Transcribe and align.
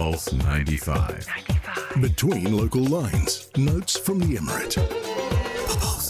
Pulse 0.00 0.32
95. 0.32 1.26
95. 1.28 2.00
Between 2.00 2.56
local 2.56 2.82
lines, 2.84 3.50
notes 3.58 3.98
from 3.98 4.18
the 4.18 4.34
Emirate. 4.38 4.78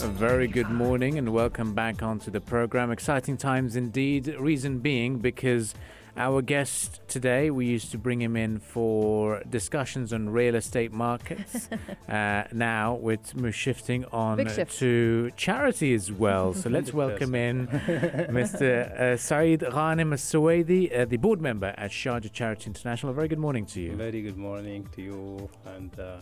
A 0.01 0.07
very 0.07 0.47
good 0.47 0.69
morning 0.69 1.17
and 1.17 1.33
welcome 1.33 1.73
back 1.73 2.01
onto 2.01 2.31
the 2.31 2.39
program. 2.39 2.89
Exciting 2.89 3.35
times 3.35 3.75
indeed. 3.75 4.33
Reason 4.39 4.79
being 4.79 5.17
because 5.19 5.75
our 6.17 6.41
guest 6.41 7.01
today, 7.07 7.49
we 7.49 7.65
used 7.65 7.91
to 7.91 7.97
bring 7.97 8.21
him 8.21 8.35
in 8.35 8.59
for 8.59 9.41
discussions 9.49 10.13
on 10.13 10.29
real 10.29 10.55
estate 10.55 10.91
markets. 10.91 11.69
uh, 12.09 12.43
now 12.51 12.95
we're 12.95 13.51
shifting 13.51 14.05
on 14.05 14.37
to 14.45 15.31
charity 15.35 15.93
as 15.93 16.11
well. 16.11 16.53
So 16.53 16.69
let's 16.69 16.93
welcome 17.03 17.35
in 17.35 17.67
Mr. 17.67 18.91
Uh, 18.99 19.17
Saeed 19.17 19.61
Ghanim 19.61 20.11
Al 20.11 21.01
uh, 21.01 21.05
the 21.05 21.17
board 21.17 21.41
member 21.41 21.73
at 21.77 21.91
Sharjah 21.91 22.31
Charity 22.31 22.67
International. 22.67 23.11
A 23.11 23.15
very 23.15 23.27
good 23.27 23.39
morning 23.39 23.65
to 23.67 23.81
you. 23.81 23.95
Very 23.95 24.21
good 24.21 24.37
morning 24.37 24.87
to 24.95 25.01
you 25.01 25.49
and. 25.65 25.99
Uh, 25.99 26.17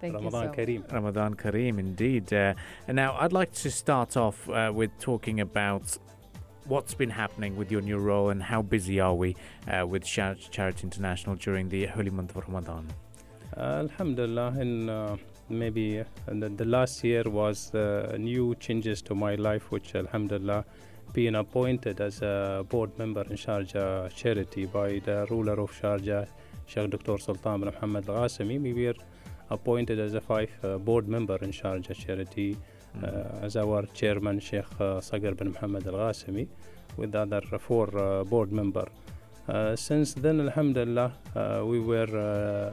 Thank 0.00 0.16
Ramadan 0.16 0.52
so. 0.52 0.60
Kareem. 0.60 0.92
Ramadan 0.92 1.34
Kareem, 1.34 1.78
indeed. 1.78 2.30
Uh, 2.30 2.52
and 2.86 2.96
now 2.96 3.16
I'd 3.18 3.32
like 3.32 3.52
to 3.52 3.70
start 3.70 4.18
off 4.18 4.48
uh, 4.50 4.70
with 4.74 4.90
talking 4.98 5.40
about 5.40 5.96
what's 6.66 6.94
been 6.94 7.10
happening 7.10 7.56
with 7.56 7.70
your 7.70 7.80
new 7.80 7.98
role 7.98 8.30
and 8.30 8.42
how 8.42 8.62
busy 8.62 9.00
are 9.00 9.14
we 9.14 9.36
uh, 9.68 9.86
with 9.86 10.04
Charity 10.04 10.82
International 10.82 11.36
during 11.36 11.68
the 11.68 11.86
holy 11.86 12.10
month 12.10 12.34
of 12.36 12.46
Ramadan? 12.48 12.86
Uh, 13.56 13.60
Alhamdulillah, 13.60 14.58
in 14.60 14.88
uh, 14.88 15.16
maybe 15.48 16.00
uh, 16.00 16.04
the, 16.26 16.48
the, 16.48 16.64
last 16.64 17.04
year 17.04 17.22
was 17.26 17.74
uh, 17.74 18.16
new 18.18 18.54
changes 18.56 19.02
to 19.02 19.14
my 19.14 19.34
life, 19.34 19.70
which 19.70 19.94
Alhamdulillah, 19.94 20.64
being 21.12 21.36
appointed 21.36 22.00
as 22.00 22.22
a 22.22 22.64
board 22.68 22.98
member 22.98 23.22
in 23.22 23.36
Sharjah 23.36 24.12
Charity 24.14 24.66
by 24.66 25.00
the 25.04 25.26
ruler 25.30 25.60
of 25.60 25.70
Sharjah, 25.70 26.26
Sheikh 26.66 26.90
Dr. 26.90 27.18
Sultan 27.18 27.60
bin 27.60 27.70
Muhammad 27.72 28.08
Al. 28.08 28.28
We 28.40 28.72
were 28.72 28.94
appointed 29.50 30.00
as 30.00 30.14
a 30.14 30.20
five 30.20 30.50
uh, 30.64 30.78
board 30.78 31.06
member 31.08 31.36
in 31.36 31.52
Sharjah 31.52 31.94
Charity 31.94 32.56
uh, 32.56 32.73
as 33.42 33.56
our 33.56 33.82
chairman 33.94 34.40
Sheikh 34.40 34.64
uh, 34.78 35.00
Saqr 35.00 35.36
bin 35.36 35.52
Muhammad 35.52 35.86
Al 35.86 35.94
Qasimi 35.94 36.46
with 36.96 37.12
the 37.12 37.20
other 37.20 37.42
four 37.58 37.88
uh, 37.98 38.24
board 38.24 38.52
member. 38.52 38.86
since 39.76 40.14
then, 40.14 40.40
Alhamdulillah, 40.40 41.12
we 41.64 41.80
were 41.80 42.72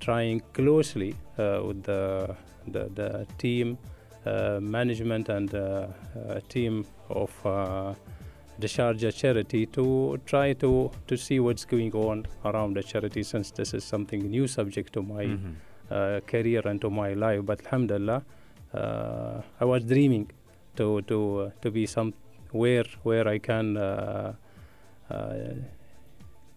trying 0.00 0.40
closely 0.52 1.14
with 1.36 1.82
the, 1.84 2.34
the, 2.66 2.90
the 2.94 3.26
team, 3.38 3.78
management, 4.60 5.28
and 5.28 5.50
team 6.48 6.84
of 7.08 7.30
the 8.58 8.66
Sharjah 8.66 9.14
charity 9.14 9.66
to 9.66 10.20
try 10.26 10.52
to, 10.54 10.90
to 11.06 11.16
see 11.16 11.40
what's 11.40 11.64
going 11.64 11.92
on 11.92 12.26
around 12.44 12.76
the 12.76 12.82
charity 12.82 13.22
since 13.22 13.50
this 13.50 13.74
is 13.74 13.84
something 13.84 14.20
new 14.30 14.46
subject 14.46 14.92
to 14.92 15.02
my 15.02 15.24
mm-hmm. 15.24 15.52
uh, 15.90 16.20
career 16.20 16.62
and 16.64 16.80
to 16.80 16.90
my 16.90 17.14
life. 17.14 17.44
But 17.44 17.64
Alhamdulillah, 17.64 18.16
uh, 18.16 18.41
I 18.74 19.64
was 19.64 19.84
dreaming 19.84 20.30
to 20.76 21.02
to 21.02 21.40
uh, 21.40 21.50
to 21.62 21.70
be 21.70 21.86
somewhere 21.86 22.84
where 23.02 23.28
I 23.28 23.38
can 23.38 23.76
uh, 23.76 24.34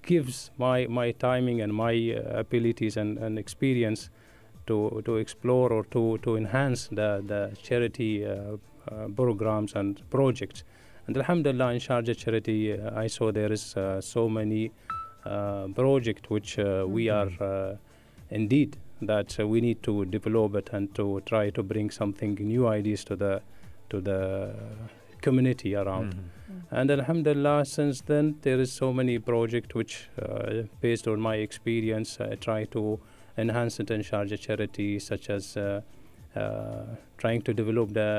gives 0.04 0.52
my 0.58 0.88
my 0.88 1.12
timing 1.12 1.62
and 1.62 1.74
my 1.74 1.92
abilities 1.92 2.98
and, 2.98 3.18
and 3.18 3.38
experience 3.38 4.10
to 4.68 5.02
to 5.06 5.18
explore 5.18 5.74
or 5.74 5.84
to 5.86 6.18
to 6.20 6.38
enhance 6.38 6.88
the 6.88 7.24
the 7.26 7.58
charity 7.62 8.26
uh, 8.26 8.58
uh, 8.92 9.08
programs 9.16 9.76
and 9.76 10.02
projects. 10.10 10.64
And 11.08 11.18
Alhamdulillah, 11.18 11.74
in 11.74 11.80
Sharjah 11.80 12.18
Charity, 12.18 12.74
uh, 12.74 13.00
I 13.00 13.08
saw 13.08 13.32
there 13.32 13.52
is 13.52 13.76
so 14.00 14.30
many 14.30 14.72
projects 15.76 16.30
which 16.30 16.58
we 16.58 17.06
mm-hmm. 17.06 17.44
are 17.44 17.78
indeed 18.30 18.78
that 19.08 19.40
uh, 19.40 19.48
we 19.48 19.62
need 19.62 19.84
to 19.84 20.06
develop 20.06 20.56
it 20.56 20.70
and 20.72 20.94
to 20.96 21.22
try 21.26 21.50
to 21.50 21.64
bring 21.64 21.90
something 21.90 22.36
new 22.36 22.68
ideas 22.68 23.04
to 23.06 23.16
the 23.16 23.42
to 23.90 24.02
the 24.02 24.54
community 25.22 25.76
around. 25.76 26.14
Mm-hmm. 26.14 26.58
Mm-hmm. 26.58 26.76
And 26.76 26.92
Alhamdulillah, 26.92 27.66
since 27.66 28.02
then 28.02 28.36
there 28.42 28.60
is 28.60 28.72
so 28.72 28.94
many 28.94 29.18
projects 29.20 29.74
which, 29.76 30.10
uh, 30.22 30.64
based 30.82 31.08
on 31.08 31.20
my 31.20 31.36
experience, 31.36 32.20
I 32.20 32.36
try 32.36 32.66
to 32.66 33.00
enhance 33.38 33.80
it 33.80 33.92
in 33.92 34.02
Sharjah 34.02 34.40
charity, 34.40 35.00
such 35.00 35.30
as 35.30 35.58
uh, 35.58 35.82
uh 36.36 36.86
trying 37.18 37.42
to 37.44 37.54
develop 37.54 37.94
the 37.94 38.12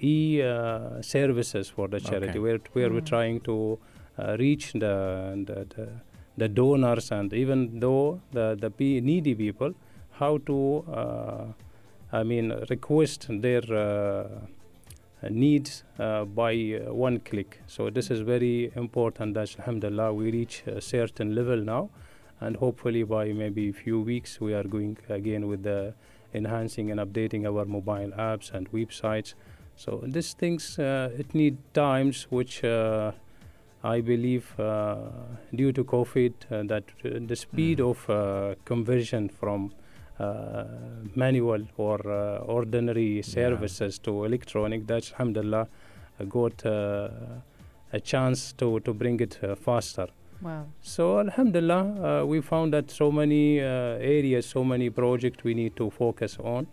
e 0.00 0.42
uh, 0.42 1.02
services 1.02 1.68
for 1.68 1.88
the 1.88 2.00
charity, 2.00 2.30
okay. 2.30 2.38
where 2.38 2.58
where 2.72 2.86
mm-hmm. 2.86 2.94
we're 2.94 3.12
trying 3.14 3.40
to 3.40 3.78
uh, 4.18 4.36
reach 4.38 4.72
the, 4.72 5.44
the, 5.46 5.66
the 5.74 5.88
the 6.36 6.48
donors 6.48 7.10
and 7.10 7.32
even 7.32 7.80
though 7.80 8.20
the, 8.32 8.56
the 8.60 9.00
needy 9.00 9.34
people, 9.34 9.72
how 10.12 10.38
to, 10.38 10.84
uh, 10.92 11.44
I 12.12 12.22
mean, 12.22 12.52
request 12.70 13.26
their 13.28 13.62
uh, 13.72 14.28
needs 15.30 15.84
uh, 15.98 16.24
by 16.24 16.52
uh, 16.54 16.92
one 16.92 17.20
click. 17.20 17.60
So 17.66 17.90
this 17.90 18.10
is 18.10 18.20
very 18.20 18.72
important 18.76 19.34
that 19.34 19.56
Alhamdulillah 19.58 20.12
we 20.12 20.30
reach 20.30 20.62
a 20.66 20.80
certain 20.80 21.34
level 21.34 21.56
now 21.56 21.90
and 22.40 22.56
hopefully 22.56 23.04
by 23.04 23.32
maybe 23.32 23.68
a 23.68 23.72
few 23.72 24.00
weeks 24.00 24.40
we 24.40 24.54
are 24.54 24.64
going 24.64 24.98
again 25.08 25.46
with 25.46 25.62
the 25.62 25.94
enhancing 26.34 26.90
and 26.90 27.00
updating 27.00 27.46
our 27.46 27.64
mobile 27.64 28.10
apps 28.18 28.52
and 28.52 28.70
websites. 28.72 29.34
So 29.76 30.02
these 30.04 30.34
things, 30.34 30.78
uh, 30.78 31.10
it 31.16 31.34
need 31.34 31.56
times 31.74 32.26
which 32.30 32.62
uh, 32.64 33.12
I 33.84 34.00
believe 34.00 34.58
uh, 34.58 34.96
due 35.54 35.70
to 35.72 35.84
COVID 35.84 36.32
uh, 36.50 36.62
that 36.64 36.84
uh, 37.04 37.20
the 37.26 37.36
speed 37.36 37.78
mm. 37.78 37.90
of 37.90 38.56
conversion 38.64 39.28
from 39.28 39.72
manual 41.14 41.62
or 41.76 41.98
ordinary 42.46 43.22
services 43.22 43.98
yeah. 43.98 44.04
to 44.04 44.24
electronic, 44.24 44.86
that's 44.86 45.12
alhamdulillah 45.12 45.68
got 46.28 46.64
a 46.64 48.00
chance 48.02 48.52
to, 48.52 48.80
to 48.80 48.94
bring 48.94 49.20
it 49.20 49.38
faster. 49.60 50.06
Wow. 50.44 50.66
So 50.82 51.20
Alhamdulillah, 51.20 52.20
uh, 52.22 52.26
we 52.26 52.42
found 52.42 52.74
that 52.74 52.90
so 52.90 53.10
many 53.10 53.60
uh, 53.60 53.64
areas, 53.64 54.44
so 54.44 54.62
many 54.62 54.90
projects 54.90 55.42
we 55.42 55.54
need 55.54 55.74
to 55.76 55.90
focus 55.90 56.36
on, 56.38 56.66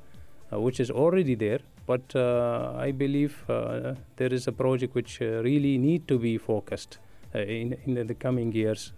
uh, 0.51 0.59
which 0.59 0.81
is 0.81 0.91
already 0.91 1.35
there. 1.35 1.59
But 1.91 2.15
uh, 2.15 2.73
I 2.77 2.91
believe 2.91 3.43
uh, 3.49 3.95
there 4.15 4.33
is 4.33 4.47
a 4.47 4.53
project 4.53 4.95
which 4.95 5.21
uh, 5.21 5.43
really 5.49 5.77
need 5.77 6.07
to 6.07 6.17
be 6.17 6.37
focused 6.37 6.99
in 7.33 7.67
in 7.85 8.07
the 8.07 8.15
coming 8.25 8.53
years 8.53 8.93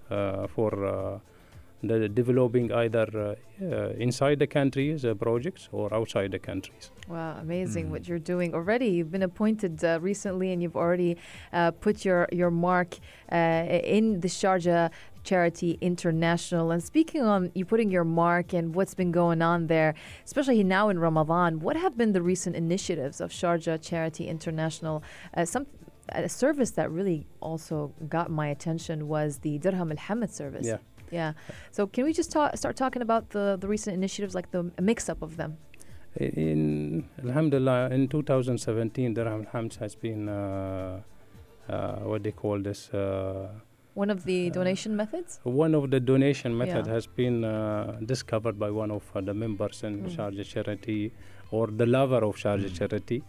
for 0.55 0.71
the 1.83 2.07
developing 2.07 2.71
either 2.71 3.07
uh, 3.13 3.65
uh, 3.65 3.89
inside 3.97 4.39
the 4.39 4.47
countries 4.47 5.03
uh, 5.03 5.13
projects 5.13 5.69
or 5.71 5.93
outside 5.93 6.31
the 6.31 6.39
countries. 6.39 6.91
Wow, 7.07 7.37
amazing 7.41 7.87
mm. 7.87 7.89
what 7.89 8.07
you're 8.07 8.25
doing 8.33 8.53
already. 8.53 8.87
You've 8.87 9.11
been 9.11 9.23
appointed 9.23 9.83
recently, 10.01 10.51
and 10.53 10.61
you've 10.61 10.77
already 10.77 11.17
put 11.81 12.05
your 12.05 12.27
your 12.31 12.51
mark 12.51 12.97
in 13.29 14.19
the 14.21 14.29
Sharjah 14.29 14.89
Charity 15.23 15.77
International. 15.81 16.71
And 16.71 16.83
speaking 16.83 17.21
on 17.21 17.51
you 17.55 17.65
putting 17.65 17.89
your 17.91 18.03
mark 18.03 18.53
and 18.53 18.75
what's 18.75 18.93
been 18.93 19.11
going 19.11 19.41
on 19.41 19.67
there, 19.67 19.95
especially 20.25 20.63
now 20.63 20.89
in 20.89 20.99
Ramadan, 20.99 21.59
what 21.59 21.75
have 21.75 21.97
been 21.97 22.13
the 22.13 22.21
recent 22.21 22.55
initiatives 22.55 23.21
of 23.21 23.31
Sharjah 23.31 23.81
Charity 23.81 24.27
International? 24.27 25.03
Uh, 25.35 25.45
some 25.45 25.67
a 26.09 26.27
service 26.27 26.71
that 26.71 26.91
really 26.91 27.25
also 27.39 27.93
got 28.09 28.29
my 28.29 28.47
attention 28.47 29.07
was 29.07 29.37
the 29.39 29.57
Dirham 29.57 29.91
al 29.91 29.97
Hamad 29.97 30.31
service. 30.31 30.65
Yeah. 30.65 30.77
Yeah. 31.11 31.33
So 31.71 31.87
can 31.87 32.05
we 32.05 32.13
just 32.13 32.31
talk, 32.31 32.57
start 32.57 32.75
talking 32.75 33.01
about 33.01 33.29
the, 33.29 33.57
the 33.59 33.67
recent 33.67 33.95
initiatives, 33.95 34.33
like 34.35 34.51
the 34.51 34.71
mix 34.81 35.09
up 35.09 35.21
of 35.21 35.37
them? 35.37 35.57
In 36.15 37.07
Alhamdulillah, 37.23 37.89
in 37.91 38.07
2017, 38.07 39.13
Dirham 39.13 39.47
al 39.53 39.61
Hamd 39.61 39.77
has 39.77 39.95
been 39.95 40.27
uh, 40.27 41.01
uh, 41.69 41.95
what 41.99 42.23
they 42.23 42.31
call 42.31 42.59
this. 42.59 42.89
Uh, 42.89 43.49
one 43.93 44.09
of 44.09 44.23
the 44.25 44.49
uh, 44.49 44.53
donation 44.53 44.95
methods? 44.95 45.39
One 45.43 45.75
of 45.75 45.91
the 45.91 45.99
donation 45.99 46.57
method 46.57 46.85
yeah. 46.87 46.93
has 46.93 47.07
been 47.07 47.43
uh, 47.43 47.97
discovered 48.05 48.59
by 48.59 48.71
one 48.71 48.91
of 48.91 49.03
uh, 49.15 49.21
the 49.21 49.33
members 49.33 49.83
in 49.83 50.03
mm. 50.03 50.15
Sharjah 50.15 50.45
Charity 50.45 51.11
or 51.51 51.67
the 51.67 51.85
lover 51.85 52.23
of 52.23 52.35
Sharjah 52.35 52.69
mm. 52.69 52.77
Charity. 52.77 53.23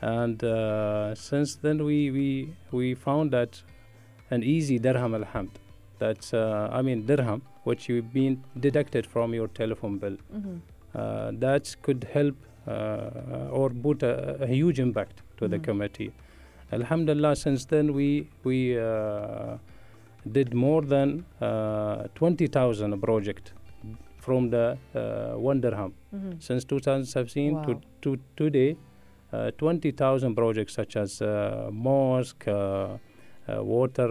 And 0.00 0.42
uh, 0.44 1.14
since 1.14 1.56
then, 1.56 1.84
we, 1.84 2.10
we, 2.10 2.54
we 2.70 2.94
found 2.94 3.32
that 3.32 3.62
an 4.30 4.42
easy 4.42 4.78
dirham 4.78 5.12
alhamd, 5.12 5.50
that's, 5.98 6.32
uh, 6.32 6.68
I 6.72 6.82
mean, 6.82 7.06
dirham, 7.06 7.42
which 7.64 7.88
you've 7.88 8.12
been 8.12 8.44
deducted 8.60 9.06
from 9.06 9.34
your 9.34 9.48
telephone 9.48 9.98
bill, 9.98 10.16
mm-hmm. 10.34 10.56
Uh, 10.94 11.30
that 11.34 11.76
could 11.82 12.08
help 12.12 12.34
or 12.66 13.70
put 13.70 14.02
a, 14.02 14.42
a, 14.42 14.46
huge 14.46 14.80
impact 14.80 15.18
to 15.36 15.44
mm-hmm. 15.44 15.52
the 15.52 15.58
committee. 15.58 16.12
Alhamdulillah, 16.72 17.36
since 17.36 17.66
then, 17.66 17.92
we, 17.92 18.28
we 18.42 18.74
did 20.32 20.54
more 20.54 20.82
than 20.82 21.24
uh, 21.40 22.08
20,000 22.14 23.00
project 23.00 23.52
from 24.18 24.50
the 24.50 24.76
uh, 24.94 25.38
one 25.38 25.60
dirham 25.60 25.94
mm-hmm. 26.14 26.32
since 26.38 26.64
2017 26.64 27.54
wow. 27.54 27.64
to, 27.64 27.80
to 28.02 28.18
today. 28.36 28.76
Uh, 29.30 29.50
20,000 29.58 30.34
projects 30.34 30.72
such 30.72 30.96
as 30.96 31.20
uh, 31.20 31.68
mosque, 31.70 32.48
uh, 32.48 32.96
uh, 33.46 33.62
water 33.62 34.08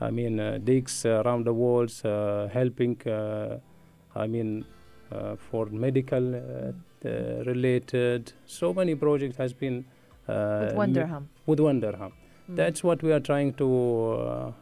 I 0.00 0.10
mean, 0.10 0.40
uh, 0.40 0.58
digs 0.62 1.04
around 1.04 1.44
the 1.44 1.52
walls, 1.52 2.04
uh, 2.04 2.48
helping. 2.52 2.96
Uh, 3.06 3.58
I 4.14 4.26
mean, 4.26 4.64
uh, 5.12 5.36
for 5.36 5.66
medical 5.66 6.34
uh, 6.34 6.72
uh, 7.04 7.44
related, 7.44 8.32
so 8.46 8.72
many 8.72 8.94
projects 8.94 9.36
has 9.36 9.52
been 9.52 9.84
With 10.26 10.74
one 10.74 10.92
dirham. 10.92 11.28
with 11.46 11.60
one 11.60 11.80
dirham. 11.80 12.12
Mm. 12.50 12.56
That's 12.56 12.82
what 12.84 13.02
we 13.02 13.12
are 13.12 13.20
trying 13.20 13.52
to 13.54 13.68
uh, 14.12 14.52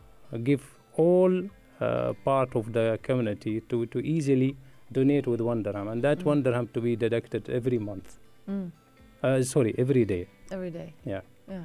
give 0.45 0.63
all 0.97 1.43
uh, 1.81 2.13
part 2.25 2.55
of 2.57 2.73
the 2.73 2.99
community 3.03 3.61
to, 3.69 3.87
to 3.87 3.99
easily 4.01 4.57
donate 4.93 5.27
with 5.27 5.41
one 5.41 5.63
dirham, 5.63 5.89
and 5.89 6.03
that 6.03 6.19
Mm. 6.19 6.25
one 6.25 6.43
dirham 6.43 6.69
to 6.75 6.81
be 6.81 6.97
deducted 6.97 7.49
every 7.49 7.79
month. 7.79 8.19
Mm. 8.49 8.71
Uh, 9.23 9.43
sorry, 9.43 9.75
every 9.79 10.05
day. 10.05 10.27
Every 10.51 10.71
day. 10.71 10.95
Yeah. 11.05 11.21
Yeah. 11.49 11.65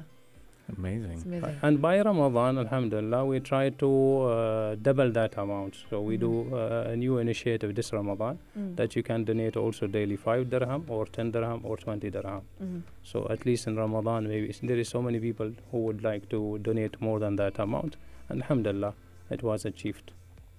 Amazing. 0.76 1.22
Amazing. 1.26 1.56
And 1.62 1.80
by 1.82 2.00
Ramadan, 2.00 2.56
Alhamdulillah, 2.58 3.26
we 3.26 3.40
try 3.40 3.68
to 3.70 4.22
uh, 4.22 4.74
double 4.80 5.10
that 5.12 5.36
amount. 5.36 5.74
So 5.90 6.00
we 6.00 6.16
Mhm. 6.16 6.20
do 6.20 6.56
uh, 6.56 6.84
a 6.92 6.96
new 6.96 7.18
initiative 7.18 7.74
this 7.74 7.92
Ramadan 7.92 8.38
Mm. 8.58 8.74
that 8.76 8.96
you 8.96 9.02
can 9.02 9.24
donate 9.24 9.56
also 9.58 9.86
daily 9.86 10.16
five 10.16 10.48
dirham 10.48 10.84
or 10.88 11.04
ten 11.06 11.30
dirham 11.30 11.60
or 11.64 11.76
twenty 11.76 12.10
dirham. 12.10 12.42
Mhm. 12.62 12.80
So 13.02 13.26
at 13.30 13.44
least 13.44 13.66
in 13.66 13.76
Ramadan, 13.76 14.26
maybe 14.28 14.52
there 14.62 14.78
is 14.78 14.88
so 14.88 15.02
many 15.02 15.20
people 15.20 15.52
who 15.70 15.78
would 15.86 16.02
like 16.02 16.28
to 16.30 16.58
donate 16.58 16.98
more 17.00 17.18
than 17.20 17.36
that 17.36 17.58
amount. 17.58 17.96
And 18.30 18.40
Alhamdulillah, 18.42 18.94
it 19.30 19.42
was 19.42 19.66
achieved. 19.66 20.12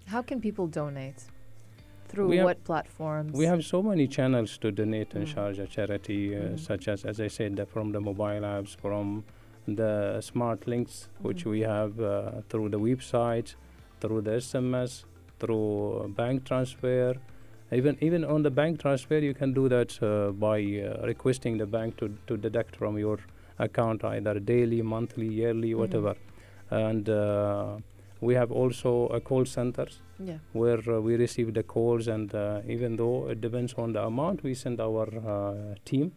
How 0.05 0.21
can 0.21 0.39
people 0.39 0.67
donate? 0.67 1.23
Through 2.07 2.27
We 2.29 2.37
have- 2.37 2.45
what 2.45 2.63
platforms? 2.63 3.33
We 3.33 3.45
have 3.45 3.63
so 3.65 3.81
many 3.81 4.05
channels 4.07 4.59
to 4.59 4.71
donate 4.71 5.15
in 5.15 5.23
Mm. 5.23 5.33
Sharjah 5.33 5.67
charity, 5.67 6.35
uh, 6.35 6.41
Mhm. 6.41 6.59
such 6.59 6.87
as, 6.87 7.03
as 7.03 7.19
I 7.19 7.27
said, 7.27 7.55
the, 7.55 7.65
from 7.65 7.91
the 7.93 7.99
mobile 7.99 8.45
apps, 8.55 8.75
from 8.77 9.23
the 9.67 10.21
smart 10.21 10.67
links, 10.67 11.09
which 11.21 11.43
Mhm. 11.45 11.51
we 11.51 11.61
have 11.61 11.99
uh, 11.99 12.41
through 12.49 12.69
the 12.69 12.79
website, 12.79 13.55
through 13.99 14.21
the 14.21 14.31
SMS, 14.37 15.05
through 15.39 16.13
bank 16.15 16.43
transfer. 16.45 17.15
Even 17.71 17.97
even 18.01 18.23
on 18.23 18.43
the 18.43 18.51
bank 18.51 18.79
transfer, 18.79 19.17
you 19.17 19.33
can 19.33 19.53
do 19.53 19.67
that 19.69 19.97
uh, 20.03 20.31
by 20.31 20.59
uh, 20.61 21.05
requesting 21.05 21.57
the 21.57 21.65
bank 21.65 21.97
to, 21.97 22.09
to 22.27 22.37
deduct 22.37 22.75
from 22.75 22.97
your 22.97 23.17
account 23.57 24.03
either 24.03 24.39
daily, 24.39 24.81
monthly, 24.81 25.27
yearly, 25.27 25.71
Mhm. 25.73 25.77
whatever. 25.79 26.15
And 26.69 27.09
uh, 27.09 27.77
we 28.21 28.33
have 28.35 28.51
also 28.51 29.07
a 29.07 29.19
call 29.19 29.45
centers 29.45 30.01
yeah. 30.19 30.37
where 30.53 30.81
uh, 30.87 30.99
we 31.01 31.15
receive 31.15 31.53
the 31.53 31.63
calls 31.63 32.07
and 32.07 32.33
uh, 32.33 32.61
even 32.67 32.95
though 32.97 33.29
it 33.29 33.41
depends 33.41 33.73
on 33.75 33.93
the 33.93 34.03
amount 34.03 34.43
we 34.43 34.53
send 34.53 34.79
our 34.79 35.07
uh, 35.27 35.75
team 35.85 36.11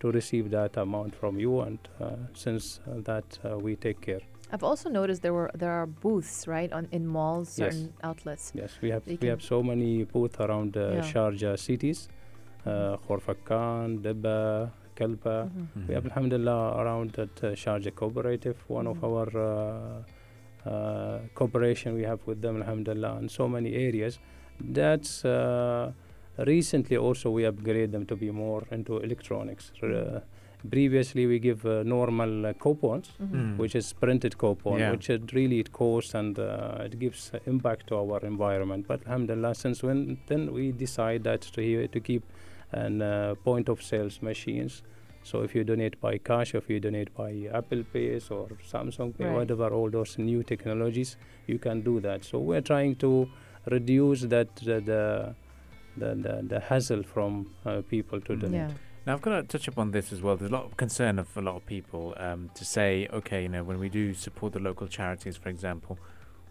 to 0.00 0.10
receive 0.10 0.50
that 0.50 0.76
amount 0.76 1.14
from 1.14 1.38
you 1.38 1.60
and 1.60 1.78
uh, 2.00 2.10
since 2.34 2.80
uh, 2.86 3.00
that 3.04 3.38
uh, 3.44 3.58
we 3.58 3.76
take 3.76 4.00
care 4.00 4.20
I've 4.52 4.62
also 4.62 4.88
noticed 4.88 5.22
there 5.22 5.32
were 5.34 5.50
there 5.54 5.72
are 5.72 5.86
booths 5.86 6.46
right 6.46 6.72
on 6.72 6.86
in 6.92 7.04
malls, 7.06 7.58
Yes. 7.58 7.74
certain 7.74 7.92
outlets. 8.02 8.52
yes 8.54 8.78
we 8.82 8.90
have 8.90 9.02
we 9.22 9.28
have 9.28 9.42
so 9.42 9.62
many 9.62 10.04
booths 10.04 10.38
around 10.40 10.76
uh, 10.76 10.80
Yeah. 10.80 11.00
Sharjah 11.12 11.58
cities 11.58 12.08
uh, 12.66 12.96
Khorfakkan, 13.06 14.02
Dibba, 14.02 14.70
Kalba 14.96 15.50
Mhm. 15.50 15.88
we 15.88 15.94
have 15.94 16.04
alhamdulillah 16.06 16.62
around 16.82 17.10
that 17.18 17.34
uh, 17.44 17.46
Sharjah 17.62 17.94
cooperative 17.94 18.56
one 18.68 18.86
of 18.86 18.98
Mhm. 18.98 19.04
our 19.08 19.28
uh, 19.50 20.70
uh, 20.70 21.18
cooperation 21.34 21.94
we 21.94 22.02
have 22.02 22.20
with 22.26 22.40
them 22.42 22.56
alhamdulillah 22.62 23.18
in 23.22 23.28
so 23.28 23.48
many 23.48 23.74
areas 23.74 24.18
that's 24.60 25.24
uh, 25.24 25.92
recently 26.38 26.96
also 26.96 27.30
we 27.30 27.44
upgrade 27.46 27.92
them 27.92 28.04
to 28.06 28.16
be 28.16 28.30
more 28.30 28.62
into 28.70 28.98
electronics 28.98 29.72
uh, 29.82 30.20
previously 30.70 31.26
we 31.26 31.38
give 31.38 31.64
uh, 31.66 31.82
normal 31.84 32.46
uh, 32.46 32.52
coupons 32.64 33.08
Mhm. 33.20 33.32
Mm. 33.32 33.56
which 33.58 33.74
is 33.74 33.92
printed 33.92 34.36
coupon 34.38 34.78
Yeah. 34.78 34.90
which 34.92 35.08
it 35.10 35.32
really 35.32 35.58
it 35.60 35.70
costs 35.72 36.14
and 36.14 36.38
uh, 36.38 36.84
it 36.86 36.98
gives 36.98 37.30
uh, 37.34 37.38
impact 37.46 37.86
to 37.88 37.96
our 37.96 38.20
environment 38.32 38.86
but 38.88 39.00
alhamdulillah 39.06 39.54
since 39.54 39.82
when 39.86 40.18
then 40.26 40.52
we 40.52 40.72
decide 40.72 41.22
that 41.24 41.40
to, 41.54 41.60
he- 41.60 41.88
to 41.88 42.00
keep 42.00 42.22
an 42.72 43.00
uh, 43.02 43.34
point 43.44 43.68
of 43.68 43.82
sales 43.82 44.20
machines 44.22 44.82
so 45.22 45.42
if 45.42 45.54
you 45.54 45.62
donate 45.64 46.00
by 46.00 46.18
cash 46.18 46.54
if 46.54 46.68
you 46.70 46.78
donate 46.80 47.10
by 47.14 47.30
apple 47.52 47.82
pay 47.92 48.08
or 48.30 48.48
samsung 48.72 49.16
pay 49.16 49.24
Right. 49.24 49.36
whatever 49.38 49.68
all 49.78 49.90
those 49.90 50.18
new 50.18 50.42
technologies 50.42 51.16
you 51.46 51.58
can 51.58 51.80
do 51.82 52.00
that 52.00 52.24
so 52.24 52.38
we're 52.38 52.60
trying 52.72 52.94
to 52.96 53.28
reduce 53.66 54.22
that 54.34 54.54
the 54.56 54.80
the, 54.90 55.34
the, 55.96 56.14
the, 56.14 56.42
the 56.46 56.60
hassle 56.60 57.02
from 57.02 57.50
uh, 57.64 57.82
people 57.90 58.20
to 58.20 58.32
Mm. 58.34 58.40
donate 58.40 58.60
Yeah. 58.70 58.70
Now, 59.06 59.12
I've 59.14 59.22
got 59.22 59.36
to 59.36 59.42
touch 59.44 59.68
upon 59.68 59.92
this 59.92 60.12
as 60.12 60.20
well. 60.20 60.36
There's 60.36 60.50
a 60.50 60.54
lot 60.54 60.64
of 60.64 60.76
concern 60.76 61.18
of 61.20 61.28
a 61.36 61.40
lot 61.40 61.54
of 61.54 61.64
people 61.66 62.14
um, 62.18 62.50
to 62.54 62.64
say, 62.64 63.06
okay, 63.12 63.42
you 63.44 63.48
know, 63.48 63.62
when 63.62 63.78
we 63.78 63.88
do 63.88 64.14
support 64.14 64.52
the 64.52 64.58
local 64.58 64.88
charities, 64.88 65.36
for 65.36 65.48
example, 65.48 65.96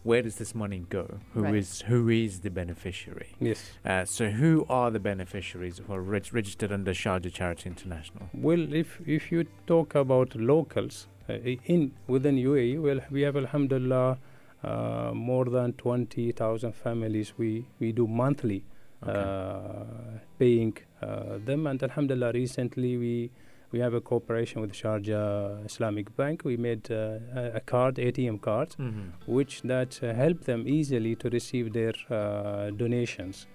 where 0.04 0.22
does 0.22 0.36
this 0.36 0.54
money 0.56 0.86
go? 0.90 1.06
Who 1.34 1.44
is 1.46 1.82
Right. 1.84 1.90
who 1.90 2.08
is 2.10 2.40
the 2.42 2.50
beneficiary? 2.52 3.30
yes 3.42 3.60
Uh, 3.84 4.06
so, 4.06 4.30
who 4.30 4.66
are 4.70 4.90
the 4.92 5.00
beneficiaries 5.00 5.82
who 5.86 5.92
are 5.94 6.02
reg- 6.02 6.32
registered 6.40 6.72
under 6.72 6.94
Sharjah 6.94 7.34
Charity 7.34 7.66
International? 7.70 8.30
Well, 8.34 8.72
if 8.74 9.02
if 9.18 9.32
you 9.34 9.46
talk 9.68 9.96
about 9.96 10.36
locals 10.36 11.08
uh, 11.28 11.34
in 11.74 11.92
within 12.08 12.36
UAE, 12.38 12.80
well, 12.82 13.02
we 13.12 13.22
have 13.24 13.36
Alhamdulillah 13.36 14.18
uh, 14.64 15.12
more 15.14 15.46
than 15.58 15.74
twenty 15.74 16.32
thousand 16.32 16.74
families. 16.76 17.34
We 17.38 17.66
we 17.80 17.92
do 17.92 18.08
monthly 18.08 18.64
Okay. 19.08 19.20
uh, 19.20 20.20
paying 20.40 20.74
uh, 21.02 21.38
them, 21.46 21.68
and 21.68 21.82
Alhamdulillah, 21.84 22.32
recently 22.34 22.98
we 22.98 23.32
we 23.72 23.80
have 23.82 23.94
a 23.94 24.02
cooperation 24.02 24.62
with 24.62 24.72
Sharjah 24.74 25.66
Islamic 25.66 26.16
Bank. 26.16 26.44
We 26.46 26.56
made 26.56 26.90
uh, 26.92 27.56
a, 27.56 27.62
card, 27.66 27.96
ATM 27.96 28.38
card, 28.42 28.70
Mhm. 28.80 29.12
which 29.28 29.62
that 29.64 30.00
uh, 30.04 30.14
help 30.14 30.40
them 30.46 30.68
easily 30.68 31.16
to 31.16 31.30
receive 31.30 31.74
their 31.74 31.94
uh, 32.10 32.70
donations 32.72 33.48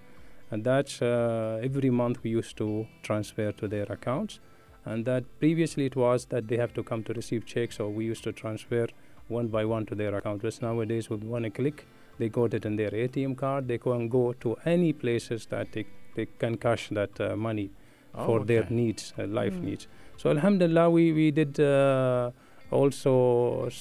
and 0.51 0.63
that's 0.65 1.01
uh, 1.01 1.59
every 1.63 1.89
month 1.89 2.17
we 2.23 2.29
used 2.29 2.57
to 2.57 2.85
transfer 3.03 3.51
to 3.53 3.67
their 3.69 3.87
accounts 3.89 4.39
and 4.85 5.05
that 5.05 5.23
previously 5.39 5.85
it 5.85 5.95
was 5.95 6.25
that 6.25 6.47
they 6.49 6.57
have 6.57 6.73
to 6.73 6.83
come 6.83 7.01
to 7.03 7.13
receive 7.13 7.45
checks 7.45 7.79
or 7.79 7.89
we 7.89 8.03
used 8.03 8.23
to 8.25 8.33
transfer 8.33 8.85
one 9.29 9.47
by 9.47 9.63
one 9.63 9.85
to 9.85 9.95
their 9.95 10.13
account 10.13 10.41
but 10.41 10.61
nowadays 10.61 11.09
with 11.09 11.23
one 11.23 11.49
click 11.51 11.85
they 12.21 12.29
got 12.39 12.53
it 12.57 12.65
in 12.69 12.75
their 12.81 12.91
atm 13.03 13.33
card 13.43 13.67
they 13.71 13.77
can 13.85 14.07
go 14.17 14.23
to 14.45 14.55
any 14.75 14.91
places 15.03 15.45
that 15.53 15.67
they, 15.73 15.85
they 16.15 16.25
can 16.41 16.55
cash 16.65 16.89
that 16.99 17.19
uh, 17.21 17.35
money 17.49 17.69
Oh, 18.13 18.25
for 18.25 18.39
their 18.49 18.65
needs, 18.69 19.03
uh, 19.17 19.25
life 19.41 19.57
Mm. 19.59 19.63
needs. 19.67 19.83
So 20.21 20.29
Alhamdulillah, 20.35 20.87
we 20.95 21.03
we 21.19 21.27
did 21.31 21.53
uh, 21.59 22.31
also 22.79 23.13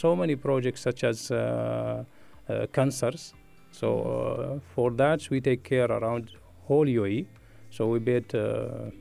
so 0.03 0.15
many 0.21 0.37
projects 0.37 0.81
such 0.89 1.03
as 1.11 1.31
uh, 1.33 1.39
uh, 2.49 2.67
cancers. 2.77 3.35
So 3.81 3.89
uh, 3.89 4.61
for 4.75 4.89
that 5.03 5.29
we 5.31 5.41
take 5.41 5.63
care 5.73 5.91
around 5.99 6.31
whole 6.69 6.87
UAE. 7.01 7.27
So 7.77 7.89
we 7.93 7.99
bet 8.11 8.35
uh, 8.35 8.93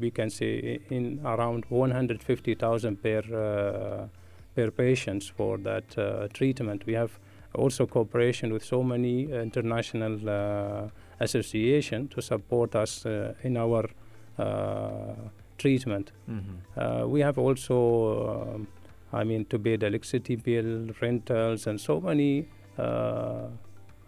we 0.00 0.10
can 0.10 0.30
say 0.30 0.80
in 0.90 1.20
around 1.24 1.64
150,000 1.68 2.96
per 3.02 3.22
uh, 3.32 4.08
per 4.56 4.70
patients 4.72 5.28
for 5.36 5.58
that 5.58 5.96
uh, 5.98 6.26
treatment. 6.38 6.86
We 6.86 6.94
have 6.94 7.12
also 7.54 7.86
cooperation 7.86 8.52
with 8.52 8.64
so 8.64 8.82
many 8.82 9.30
international 9.32 10.18
uh, 10.28 10.88
association 11.20 12.08
to 12.08 12.20
support 12.22 12.74
us 12.74 13.06
uh, 13.06 13.34
in 13.42 13.56
our 13.56 13.84
uh, 14.38 15.14
treatment. 15.58 16.12
Mhm. 16.28 16.42
Uh, 16.76 17.08
we 17.08 17.20
have 17.20 17.38
also, 17.38 17.76
um, 18.54 18.66
I 19.12 19.24
mean, 19.24 19.44
to 19.46 19.58
pay 19.58 19.76
the 19.76 19.86
electricity 19.86 20.36
bill, 20.36 20.90
rentals, 21.00 21.66
and 21.66 21.80
so 21.80 22.00
many, 22.00 22.46
uh, 22.78 23.48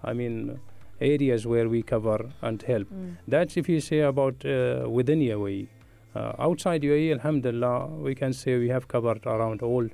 I 0.02 0.12
mean, 0.14 0.58
areas 1.00 1.46
where 1.46 1.68
we 1.68 1.82
cover 1.82 2.30
and 2.42 2.62
help. 2.62 2.88
Mm. 2.88 3.16
That's 3.28 3.56
if 3.56 3.68
you 3.68 3.80
say 3.80 4.00
about 4.00 4.44
uh, 4.44 4.88
within 4.88 5.20
UAE. 5.20 5.66
Uh, 6.14 6.32
outside 6.38 6.82
UAE, 6.82 7.12
Alhamdulillah, 7.12 7.86
we 8.06 8.14
can 8.14 8.32
say 8.32 8.56
we 8.58 8.68
have 8.68 8.86
covered 8.88 9.26
around 9.26 9.62
all 9.62 9.84
uh, 9.84 9.88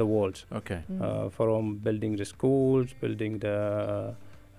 the 0.00 0.06
walls. 0.14 0.38
Okay. 0.60 0.80
Mm. 0.90 1.00
uh, 1.02 1.28
from 1.38 1.62
building 1.86 2.16
the 2.20 2.24
schools, 2.24 2.88
building 3.02 3.38
the 3.46 3.56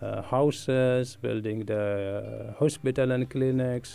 uh, 0.01 0.21
houses, 0.33 1.17
building 1.27 1.59
the 1.71 1.83
uh, 1.83 2.59
hospital 2.63 3.12
and 3.15 3.24
clinics, 3.29 3.89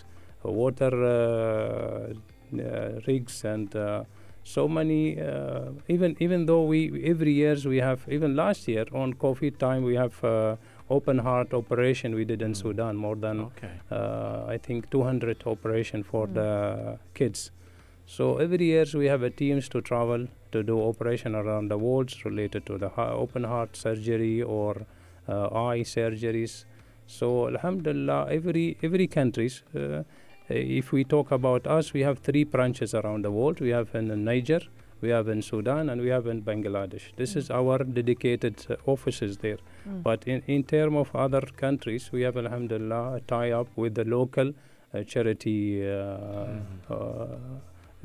uh, 0.44 0.50
water 0.62 0.92
uh, 1.04 2.12
uh, 2.58 3.00
rigs, 3.06 3.44
and 3.44 3.74
uh, 3.76 4.04
so 4.44 4.66
many. 4.78 5.02
Uh, 5.20 5.70
even 5.94 6.16
even 6.26 6.46
though 6.46 6.64
we 6.72 6.80
every 7.12 7.32
years 7.42 7.64
we 7.72 7.78
have 7.88 8.00
even 8.16 8.34
last 8.36 8.66
year 8.68 8.86
on 9.02 9.14
COVID 9.14 9.58
time 9.58 9.82
we 9.90 9.94
have 10.04 10.16
uh, 10.24 10.56
open 10.90 11.18
heart 11.18 11.54
operation 11.54 12.14
we 12.20 12.24
did 12.24 12.42
in 12.42 12.52
Mm. 12.52 12.56
Sudan 12.62 12.94
more 12.96 13.16
than 13.16 13.40
Okay. 13.50 13.74
uh, 13.90 14.54
I 14.54 14.58
think 14.66 14.90
200 14.90 15.46
operation 15.46 16.02
for 16.02 16.26
Mm. 16.26 16.34
the 16.34 16.98
kids. 17.14 17.50
So 18.06 18.36
every 18.38 18.66
years 18.66 18.94
we 18.94 19.06
have 19.06 19.22
a 19.22 19.30
teams 19.30 19.68
to 19.70 19.80
travel 19.80 20.26
to 20.52 20.62
do 20.62 20.82
operation 20.82 21.34
around 21.34 21.68
the 21.68 21.78
world 21.78 22.12
related 22.24 22.66
to 22.66 22.78
the 22.78 22.90
open 23.00 23.44
heart 23.44 23.76
surgery 23.76 24.42
or 24.42 24.86
uh, 25.28 25.46
eye 25.46 25.80
surgeries. 25.80 26.64
So 27.06 27.48
Alhamdulillah, 27.48 28.28
every 28.30 28.76
every 28.82 29.06
countries. 29.06 29.62
Uh, 29.74 30.02
if 30.48 30.92
we 30.92 31.04
talk 31.04 31.30
about 31.30 31.66
us, 31.66 31.92
we 31.92 32.00
have 32.00 32.18
three 32.18 32.44
branches 32.44 32.94
around 32.94 33.24
the 33.24 33.30
world. 33.30 33.60
We 33.60 33.70
have 33.70 33.94
in 33.94 34.24
Niger, 34.24 34.60
we 35.00 35.08
have 35.08 35.28
in 35.28 35.40
Sudan, 35.40 35.88
and 35.88 36.02
we 36.02 36.08
have 36.08 36.26
in 36.26 36.42
Bangladesh. 36.42 37.14
This 37.16 37.36
is 37.36 37.50
our 37.50 37.78
dedicated 37.78 38.66
uh, 38.68 38.76
offices 38.86 39.38
there. 39.38 39.58
Mm. 39.88 40.02
But 40.02 40.26
in, 40.26 40.42
in 40.46 40.64
terms 40.64 40.96
of 40.96 41.14
other 41.14 41.40
countries, 41.40 42.10
we 42.12 42.22
have, 42.22 42.36
alhamdulillah, 42.36 43.14
a 43.14 43.20
tie 43.20 43.52
up 43.52 43.68
with 43.76 43.94
the 43.94 44.04
local 44.04 44.52
uh, 44.92 45.02
charity 45.04 45.88
uh, 45.88 46.46
uh, 46.90 47.26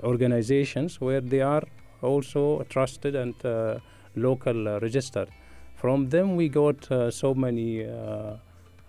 organizations 0.03 0.99
where 1.01 1.21
they 1.21 1.41
are 1.41 1.63
also 2.01 2.63
trusted 2.69 3.15
and 3.15 3.33
uh, 3.45 3.79
local 4.15 4.67
uh, 4.67 4.79
registered. 4.79 5.29
From 5.75 6.09
them, 6.09 6.35
we 6.35 6.49
got 6.49 6.91
uh, 6.91 7.11
so 7.11 7.33
many 7.33 7.85
uh, 7.85 7.89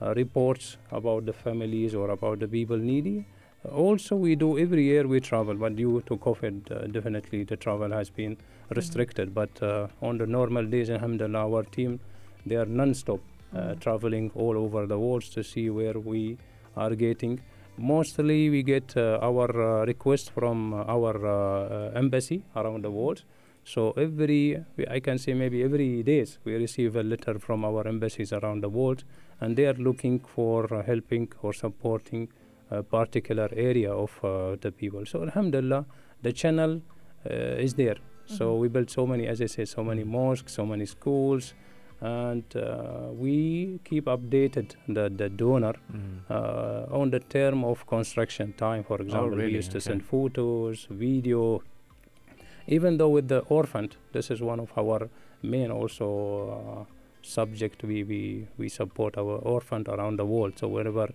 uh, 0.00 0.14
reports 0.14 0.76
about 0.90 1.26
the 1.26 1.32
families 1.32 1.94
or 1.94 2.10
about 2.10 2.38
the 2.40 2.48
people 2.48 2.76
needy. 2.78 3.26
Also, 3.72 4.16
we 4.16 4.36
do 4.36 4.58
every 4.58 4.84
year 4.84 5.06
we 5.06 5.20
travel, 5.20 5.54
but 5.54 5.76
due 5.76 6.02
to 6.06 6.16
COVID, 6.16 6.70
uh, 6.70 6.86
definitely 6.86 7.44
the 7.44 7.56
travel 7.56 7.90
has 7.90 8.08
been 8.08 8.36
restricted. 8.76 9.34
But 9.34 9.62
uh, 9.62 9.88
on 10.00 10.18
the 10.18 10.26
normal 10.26 10.64
days, 10.64 10.90
alhamdulillah, 10.90 11.40
our 11.50 11.62
team 11.64 12.00
they 12.46 12.56
are 12.56 12.66
non-stop 12.66 13.20
uh, 13.54 13.58
Mhm. 13.58 13.80
traveling 13.80 14.30
all 14.34 14.56
over 14.56 14.86
the 14.86 14.98
world 14.98 15.22
to 15.34 15.42
see 15.42 15.68
where 15.70 15.98
we 15.98 16.38
are 16.76 16.94
getting. 16.94 17.40
Mostly, 17.78 18.50
we 18.50 18.62
get 18.64 18.96
uh, 18.96 19.18
our 19.22 19.48
uh, 19.82 19.86
requests 19.86 20.28
from 20.28 20.74
uh, 20.74 20.82
our 20.88 21.92
embassy 21.94 22.42
around 22.56 22.82
the 22.82 22.90
world. 22.90 23.22
So 23.64 23.92
every, 23.92 24.60
we- 24.76 24.86
I 24.88 24.98
can 25.00 25.18
say 25.18 25.32
maybe 25.34 25.62
every 25.62 26.02
days, 26.02 26.38
we 26.44 26.54
receive 26.56 26.96
a 26.96 27.02
letter 27.04 27.38
from 27.38 27.64
our 27.64 27.86
embassies 27.86 28.32
around 28.32 28.62
the 28.62 28.68
world, 28.68 29.04
and 29.40 29.56
they 29.56 29.66
are 29.66 29.74
looking 29.74 30.18
for 30.18 30.72
uh, 30.74 30.82
helping 30.82 31.28
or 31.42 31.52
supporting 31.52 32.28
a 32.70 32.82
particular 32.82 33.48
area 33.54 33.92
of 33.92 34.12
uh, 34.24 34.56
the 34.60 34.72
people. 34.72 35.06
So 35.06 35.22
Alhamdulillah, 35.22 35.86
the 36.22 36.32
channel 36.32 36.82
uh, 37.30 37.32
is 37.66 37.74
there. 37.74 37.96
So 38.26 38.44
Mhm. 38.54 38.58
we 38.60 38.68
built 38.68 38.90
so 38.90 39.06
many, 39.06 39.26
as 39.28 39.40
I 39.40 39.46
said, 39.46 39.68
so 39.68 39.84
many 39.84 40.04
mosques, 40.04 40.52
so 40.52 40.66
many 40.66 40.84
schools, 40.86 41.54
and 42.00 42.44
uh, 42.56 43.08
we 43.12 43.80
keep 43.84 44.04
updated 44.06 44.74
the, 44.86 45.08
the 45.10 45.28
donor 45.28 45.74
Mm. 45.92 46.20
uh, 46.30 47.00
on 47.00 47.10
the 47.10 47.20
term 47.20 47.64
of 47.64 47.86
construction 47.86 48.52
time. 48.56 48.84
For 48.84 49.00
example, 49.00 49.30
really? 49.30 49.46
we 49.46 49.54
used 49.56 49.72
to 49.72 49.78
Okay. 49.78 49.84
send 49.90 50.04
photos, 50.04 50.86
video. 50.90 51.62
Even 52.66 52.98
though 52.98 53.08
with 53.08 53.28
the 53.28 53.40
orphan, 53.48 53.90
this 54.12 54.30
is 54.30 54.40
one 54.40 54.60
of 54.60 54.70
our 54.76 55.08
main 55.42 55.70
also 55.70 56.06
uh, 56.56 56.84
subject. 57.22 57.82
We, 57.82 58.04
we 58.04 58.46
we 58.58 58.68
support 58.68 59.16
our 59.18 59.36
orphan 59.54 59.84
around 59.88 60.18
the 60.18 60.26
world. 60.26 60.58
So 60.58 60.68
wherever 60.68 61.08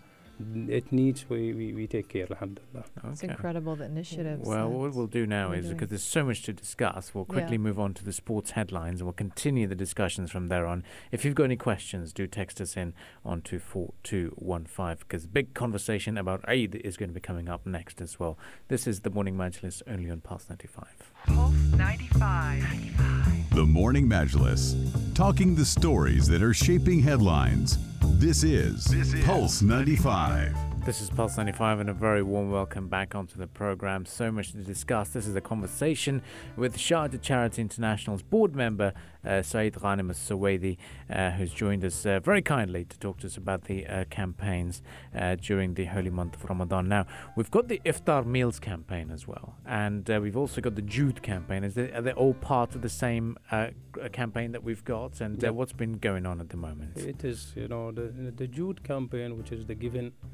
it 0.70 0.92
needs, 0.92 1.26
we, 1.30 1.54
we, 1.54 1.74
we 1.74 1.88
take 1.88 2.08
care. 2.10 2.28
Alhamdulillah. 2.30 2.84
It's 3.12 3.24
Okay. 3.24 3.32
incredible 3.32 3.76
the 3.76 3.86
initiatives. 3.86 4.48
Well, 4.48 4.70
what 4.70 4.94
we'll 4.94 5.08
do 5.08 5.26
now 5.26 5.52
is 5.52 5.66
doing. 5.66 5.76
because 5.78 5.90
there's 5.90 6.04
so 6.04 6.24
much 6.26 6.44
to 6.44 6.54
discuss, 6.54 7.14
we'll 7.14 7.26
quickly 7.26 7.54
Yeah. 7.54 7.58
move 7.60 7.80
on 7.80 7.94
to 7.96 8.04
the 8.04 8.14
sports 8.14 8.52
headlines 8.52 9.00
and 9.02 9.08
we'll 9.08 9.14
continue 9.14 9.68
the 9.68 9.76
discussions 9.76 10.32
from 10.32 10.48
there 10.48 10.66
on. 10.66 10.84
If 11.12 11.24
you've 11.26 11.36
got 11.36 11.46
any 11.46 11.56
questions, 11.58 12.14
do 12.14 12.28
text 12.28 12.60
us 12.62 12.76
in 12.78 12.94
on 13.26 13.42
24215 13.42 14.98
because 15.00 15.28
big 15.28 15.54
conversation 15.54 16.18
about 16.18 16.48
Eid 16.48 16.76
is 16.84 16.98
going 16.98 17.10
to 17.10 17.14
be 17.14 17.20
coming 17.22 17.50
up 17.50 17.66
next 17.66 18.02
as 18.02 18.20
well. 18.20 18.38
This 18.68 18.88
is 18.88 19.02
the 19.02 19.10
Morning 19.10 19.36
Majlis 19.36 19.82
only 19.88 20.10
on 20.10 20.22
Pulse 20.22 20.48
95. 20.50 20.86
Pulse 21.26 21.54
95. 21.78 23.50
The 23.52 23.66
Morning 23.66 24.08
Majlis, 24.10 24.74
talking 25.14 25.56
the 25.56 25.66
stories 25.66 26.28
that 26.28 26.42
are 26.42 26.54
shaping 26.54 27.00
headlines. 27.02 27.78
This 28.24 28.42
is, 28.46 28.88
Pulse 29.26 29.62
95. 29.62 30.73
This 30.86 31.00
is 31.00 31.10
Pulse 31.10 31.38
95 31.38 31.80
and 31.80 31.90
a 31.90 31.94
very 31.94 32.22
warm 32.22 32.52
welcome 32.52 32.90
back 32.90 33.16
onto 33.16 33.38
the 33.38 33.48
program. 33.48 34.06
So 34.06 34.34
much 34.34 34.52
to 34.52 34.58
discuss. 34.58 35.10
This 35.12 35.26
is 35.26 35.34
a 35.34 35.40
conversation 35.40 36.22
with 36.58 36.76
Sharjah 36.76 37.22
Charity 37.22 37.62
International's 37.62 38.22
board 38.22 38.54
member, 38.54 38.92
uh, 39.26 39.42
Saeed 39.44 39.76
Ghanim 39.76 40.12
Suwaidi, 40.12 40.76
uh, 41.10 41.32
who's 41.32 41.54
joined 41.54 41.86
us 41.86 42.06
uh, 42.06 42.20
very 42.20 42.42
kindly 42.42 42.84
to 42.84 43.00
talk 43.00 43.20
to 43.20 43.28
us 43.28 43.38
about 43.38 43.64
the 43.64 43.88
uh, 43.88 44.04
campaigns 44.10 44.82
uh, 45.16 45.36
during 45.36 45.76
the 45.76 45.86
holy 45.86 46.10
month 46.10 46.36
of 46.36 46.44
Ramadan. 46.50 46.90
Now, 46.90 47.06
we've 47.38 47.50
got 47.52 47.70
the 47.70 47.80
Iftar 47.86 48.26
Meals 48.26 48.60
campaign 48.60 49.10
as 49.10 49.26
well, 49.26 49.56
and 49.66 50.10
uh, 50.12 50.20
we've 50.22 50.36
also 50.36 50.60
got 50.60 50.76
the 50.76 50.82
Jude 50.82 51.22
campaign. 51.22 51.64
Is 51.64 51.76
they, 51.76 51.94
are 51.94 52.02
they 52.02 52.12
all 52.12 52.34
part 52.34 52.76
of 52.76 52.82
the 52.82 52.90
same 52.90 53.38
uh, 53.52 53.70
campaign 54.12 54.52
that 54.52 54.66
we've 54.66 54.84
got? 54.84 55.22
And 55.22 55.42
uh, 55.42 55.48
Yep. 55.48 55.54
what's 55.56 55.74
been 55.74 55.94
going 55.94 56.26
on 56.26 56.42
at 56.42 56.50
the 56.50 56.58
moment? 56.58 56.98
It 56.98 57.24
is, 57.24 57.54
you 57.56 57.70
know, 57.70 57.94
the 57.94 58.34
the 58.36 58.48
Jude 58.48 58.84
campaign, 58.84 59.38
which 59.38 59.54
is 59.54 59.66
the 59.66 59.76
given 59.76 60.12
uh, 60.22 60.28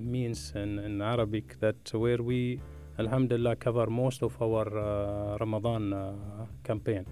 means 0.00 0.52
in, 0.54 0.78
in 0.78 1.02
Arabic, 1.02 1.58
that 1.60 1.92
where 1.92 2.22
we, 2.22 2.60
Alhamdulillah, 2.98 3.56
cover 3.56 3.86
most 3.86 4.22
of 4.22 4.40
our 4.40 4.66
uh, 4.78 5.36
Ramadan 5.38 5.92
uh, 5.92 6.12
campaign. 6.62 7.04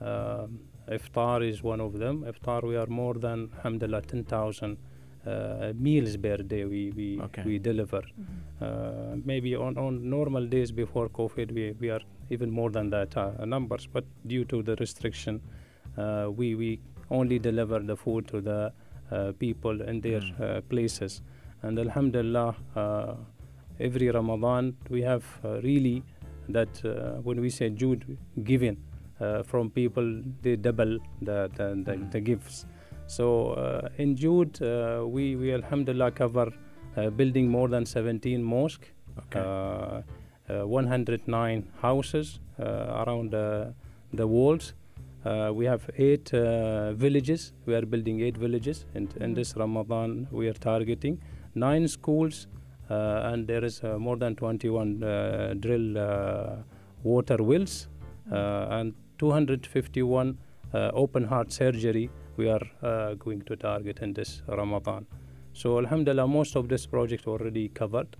Um, 0.00 0.58
Iftar 0.90 1.48
is 1.48 1.62
one 1.62 1.80
of 1.80 1.92
them. 1.98 2.24
Iftar, 2.24 2.62
we 2.66 2.76
are 2.76 2.86
more 2.86 3.14
than, 3.14 3.50
Alhamdulillah, 3.58 4.02
10,000 4.02 4.76
uh, 5.24 5.72
meals 5.76 6.16
per 6.16 6.38
day 6.38 6.64
we, 6.64 6.90
we, 6.96 7.20
Okay. 7.20 7.42
we 7.46 7.58
deliver. 7.58 8.02
Uh, 8.60 9.14
maybe 9.24 9.54
on, 9.54 9.78
on 9.78 10.08
normal 10.10 10.44
days 10.46 10.72
before 10.72 11.08
COVID, 11.08 11.52
we, 11.52 11.72
we 11.78 11.90
are 11.90 12.00
even 12.30 12.50
more 12.50 12.70
than 12.70 12.90
that 12.90 13.16
uh, 13.16 13.44
numbers, 13.44 13.86
but 13.92 14.04
due 14.26 14.44
to 14.46 14.62
the 14.62 14.74
restriction, 14.76 15.40
uh, 15.96 16.28
we, 16.34 16.54
we 16.56 16.80
only 17.10 17.38
deliver 17.38 17.78
the 17.78 17.96
food 17.96 18.26
to 18.28 18.40
the 18.40 18.72
uh, 19.12 19.32
people 19.38 19.80
in 19.82 20.00
their 20.00 20.20
Mm. 20.20 20.40
uh, 20.40 20.60
places. 20.62 21.22
And 21.62 21.78
Alhamdulillah, 21.78 22.54
uh, 22.76 23.14
every 23.80 24.10
Ramadan 24.10 24.76
we 24.90 25.02
have 25.02 25.24
uh, 25.44 25.60
really 25.62 26.02
that 26.48 26.84
uh, 26.84 27.20
when 27.22 27.40
we 27.40 27.50
say 27.50 27.70
Jude 27.70 28.18
giving 28.42 28.76
uh, 29.20 29.42
from 29.44 29.70
people, 29.70 30.22
they 30.42 30.56
double 30.56 30.98
the, 31.20 31.50
the, 31.56 31.66
the, 31.86 31.92
Mm. 31.92 32.10
the 32.10 32.20
gifts. 32.20 32.66
So 33.06 33.50
uh, 33.52 33.88
in 33.98 34.16
Jude, 34.16 34.60
uh, 34.62 35.04
we, 35.06 35.36
we 35.36 35.52
Alhamdulillah 35.52 36.10
cover 36.12 36.52
uh, 36.96 37.10
building 37.10 37.48
more 37.48 37.68
than 37.68 37.86
17 37.86 38.42
mosques 38.42 38.88
Okay. 39.18 39.40
uh, 39.40 40.02
uh, 40.48 40.66
109 40.66 41.68
houses 41.80 42.40
uh, 42.58 43.04
around 43.06 43.34
uh, 43.34 43.66
the 44.12 44.26
walls. 44.26 44.74
Uh, 45.24 45.52
we 45.54 45.64
have 45.66 45.88
eight 45.98 46.32
uh, 46.34 46.92
villages. 46.94 47.52
We 47.66 47.74
are 47.74 47.86
building 47.86 48.20
eight 48.22 48.36
villages, 48.36 48.86
and 48.94 49.08
in 49.20 49.30
Mhm. 49.30 49.34
this 49.36 49.54
Ramadan 49.56 50.26
we 50.32 50.48
are 50.48 50.58
targeting 50.70 51.20
nine 51.54 51.88
schools, 51.88 52.46
uh, 52.90 53.30
and 53.32 53.46
there 53.46 53.64
is 53.64 53.82
uh, 53.82 53.98
more 53.98 54.16
than 54.16 54.36
21 54.36 55.02
uh, 55.02 55.54
drill 55.58 56.64
water 57.02 57.42
wells, 57.42 57.88
and 58.30 58.94
251 59.18 60.38
uh, 60.74 60.90
open 60.94 61.24
heart 61.24 61.52
surgery. 61.52 62.10
We 62.36 62.48
are 62.48 63.14
going 63.16 63.42
to 63.42 63.56
target 63.56 63.98
in 64.00 64.14
this 64.14 64.42
Ramadan. 64.48 65.06
So 65.52 65.78
Alhamdulillah, 65.78 66.26
most 66.26 66.56
of 66.56 66.68
this 66.68 66.86
project 66.86 67.26
already 67.26 67.68
covered 67.68 68.16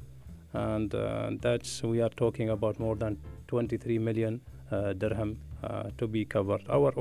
and 0.52 0.94
uh, 0.94 1.30
that's 1.40 1.82
we 1.82 2.00
are 2.02 2.10
talking 2.10 2.50
about 2.50 2.78
more 2.78 2.96
than 2.96 3.18
23 3.48 3.98
million 3.98 4.40
uh, 4.70 4.92
dirham 4.92 5.38
uh, 5.64 5.84
to 5.98 6.06
be 6.06 6.24
covered. 6.24 6.62
Our 6.68 6.92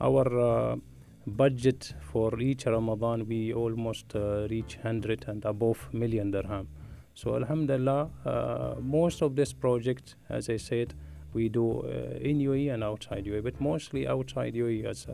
our 0.00 0.78
budget 1.26 1.94
for 2.00 2.40
each 2.40 2.66
Ramadan 2.66 3.26
we 3.26 3.52
almost 3.52 4.14
uh, 4.14 4.46
reach 4.50 4.76
100 4.82 5.24
and 5.28 5.44
above 5.44 5.88
million 5.92 6.30
dirham. 6.30 6.68
So 7.14 7.36
Alhamdulillah, 7.36 8.10
uh, 8.24 8.74
most 8.80 9.22
of 9.22 9.36
this 9.36 9.52
project, 9.52 10.16
as 10.28 10.48
I 10.48 10.56
said, 10.56 10.94
we 11.34 11.48
do 11.48 11.80
uh, 11.80 12.18
in 12.20 12.38
UAE 12.38 12.74
and 12.74 12.84
outside 12.84 13.24
UAE, 13.24 13.42
but 13.42 13.60
mostly 13.60 14.06
outside 14.06 14.54
UAE 14.54 14.84
as 14.84 15.06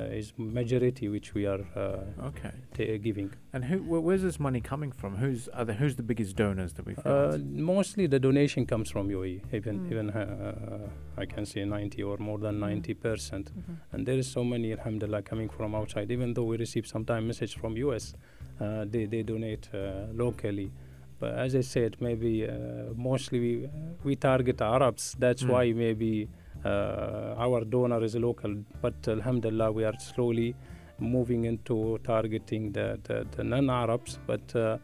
is 0.00 0.32
majority 0.38 1.08
which 1.08 1.34
we 1.34 1.46
are 1.46 1.60
uh, 1.76 2.26
Okay. 2.28 2.50
ta- 2.74 2.98
giving. 3.02 3.30
And 3.52 3.64
who? 3.64 3.78
Wh- 3.78 4.02
where's 4.04 4.22
this 4.22 4.40
money 4.40 4.60
coming 4.60 4.90
from? 4.92 5.16
Who's 5.16 5.48
are 5.48 5.64
the, 5.64 5.74
Who's 5.74 5.96
the 5.96 6.02
biggest 6.02 6.36
donors 6.36 6.72
that 6.74 6.86
we've 6.86 6.96
got? 7.02 7.06
Uh, 7.34 7.38
mostly 7.38 8.06
the 8.06 8.18
donation 8.18 8.64
comes 8.66 8.90
from 8.90 9.08
UAE. 9.08 9.42
Even 9.52 9.80
Mm. 9.80 9.90
even 9.92 10.10
uh, 10.10 10.88
I 11.16 11.26
can 11.26 11.44
say 11.46 11.64
90 11.64 12.02
or 12.02 12.16
more 12.18 12.38
than 12.38 12.54
Mm. 12.56 12.60
90 12.60 12.94
percent. 12.94 13.50
Mhm. 13.54 13.76
And 13.92 14.06
there 14.06 14.18
is 14.18 14.26
so 14.26 14.42
many, 14.44 14.72
alhamdulillah, 14.72 15.22
coming 15.22 15.48
from 15.50 15.74
outside. 15.74 16.10
Even 16.10 16.34
though 16.34 16.44
we 16.44 16.56
receive 16.56 16.86
sometime 16.86 17.26
message 17.26 17.54
from 17.56 17.76
US, 17.76 18.14
uh, 18.60 18.84
they 18.92 19.04
they 19.06 19.22
donate 19.22 19.68
uh, 19.74 20.06
locally. 20.14 20.70
But 21.20 21.34
as 21.38 21.54
I 21.54 21.60
said, 21.62 21.96
maybe 22.00 22.32
uh, 22.48 22.94
mostly 22.96 23.38
we, 23.40 23.68
we 24.04 24.16
target 24.16 24.60
Arabs. 24.60 25.14
That's 25.18 25.42
Mm. 25.44 25.50
why 25.50 25.72
maybe 25.72 26.12
uh, 26.24 26.28
our 26.64 27.64
donor 27.64 28.02
is 28.02 28.14
local. 28.16 28.54
But 28.80 29.06
alhamdulillah, 29.06 29.72
we 29.72 29.84
are 29.84 29.98
slowly 29.98 30.54
moving 30.98 31.44
into 31.44 31.98
targeting 32.04 32.72
the, 32.72 32.98
the, 33.04 33.26
the 33.36 33.44
non-Arabs. 33.44 34.18
But 34.26 34.54
uh, 34.54 34.78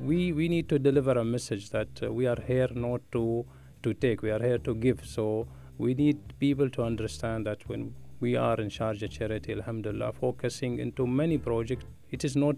we 0.00 0.32
we 0.32 0.48
need 0.48 0.68
to 0.68 0.78
deliver 0.78 1.12
a 1.12 1.24
message 1.24 1.70
that 1.70 2.02
uh, 2.02 2.12
we 2.12 2.26
are 2.26 2.40
here 2.46 2.68
not 2.74 3.00
to 3.12 3.44
to 3.82 3.92
take 3.94 4.22
we 4.22 4.30
are 4.30 4.42
here 4.42 4.58
to 4.58 4.74
give 4.74 5.04
so 5.04 5.46
we 5.78 5.94
need 5.94 6.18
people 6.38 6.70
to 6.70 6.82
understand 6.82 7.46
that 7.46 7.68
when 7.68 7.94
we 8.20 8.36
are 8.36 8.58
in 8.60 8.68
Sharjah 8.68 9.10
charity 9.10 9.52
alhamdulillah 9.52 10.12
focusing 10.12 10.78
into 10.78 11.06
many 11.06 11.38
projects 11.38 11.84
it 12.10 12.24
is 12.24 12.36
not 12.36 12.56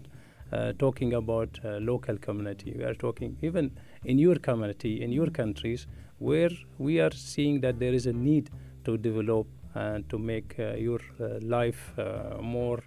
uh, 0.51 0.73
talking 0.79 1.13
about 1.13 1.59
uh, 1.63 1.77
local 1.79 2.17
community. 2.17 2.73
We 2.77 2.83
are 2.83 2.93
talking 2.95 3.37
even 3.41 3.71
in 4.05 4.19
your 4.19 4.35
community, 4.35 5.01
in 5.01 5.11
your 5.11 5.29
countries, 5.29 5.87
where 6.19 6.51
we 6.77 6.99
are 6.99 7.11
seeing 7.11 7.61
that 7.61 7.79
there 7.79 7.93
is 7.93 8.05
a 8.07 8.13
need 8.13 8.49
to 8.85 8.97
develop 8.97 9.47
and 9.75 10.09
to 10.09 10.17
make 10.17 10.55
uh, 10.59 10.73
your 10.75 10.99
uh, 11.19 11.39
life 11.41 11.93
uh, 11.99 12.41
more 12.41 12.79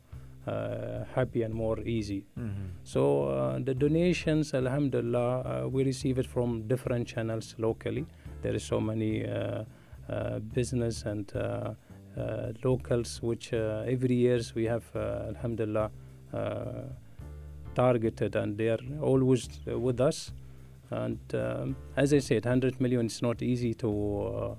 uh, 0.47 1.05
happy 1.15 1.43
and 1.43 1.55
more 1.55 1.79
easy. 1.81 2.25
Mm-hmm. 2.39 2.67
So 2.83 3.25
uh, 3.25 3.59
the 3.63 3.75
donations, 3.75 4.55
Alhamdulillah, 4.55 5.41
uh, 5.41 5.69
we 5.69 5.85
receive 5.85 6.19
it 6.19 6.27
from 6.27 6.67
different 6.67 7.07
channels 7.07 7.55
locally. 7.59 8.07
There 8.43 8.55
is 8.55 8.65
so 8.65 8.81
many 8.81 9.27
uh, 9.27 9.65
uh, 10.09 10.39
business 10.39 11.05
and 11.05 11.31
uh, 11.37 11.75
uh, 12.19 12.53
locals, 12.65 13.23
which 13.23 13.53
uh, 13.53 13.85
every 13.87 14.17
years 14.17 14.55
we 14.55 14.65
have, 14.65 14.85
uh, 14.97 15.29
Alhamdulillah, 15.29 15.91
uh, 16.33 16.73
targeted, 17.75 18.37
and 18.37 18.57
they 18.57 18.69
are 18.69 18.81
always 19.01 19.49
uh, 19.71 19.79
with 19.79 20.01
us. 20.01 20.33
And 20.91 21.19
um, 21.35 21.77
as 21.97 22.13
I 22.13 22.19
said, 22.19 22.45
100 22.45 22.81
million 22.81 23.07
is 23.07 23.23
not 23.23 23.43
easy 23.43 23.75
to 23.75 23.91
uh, 24.23 24.55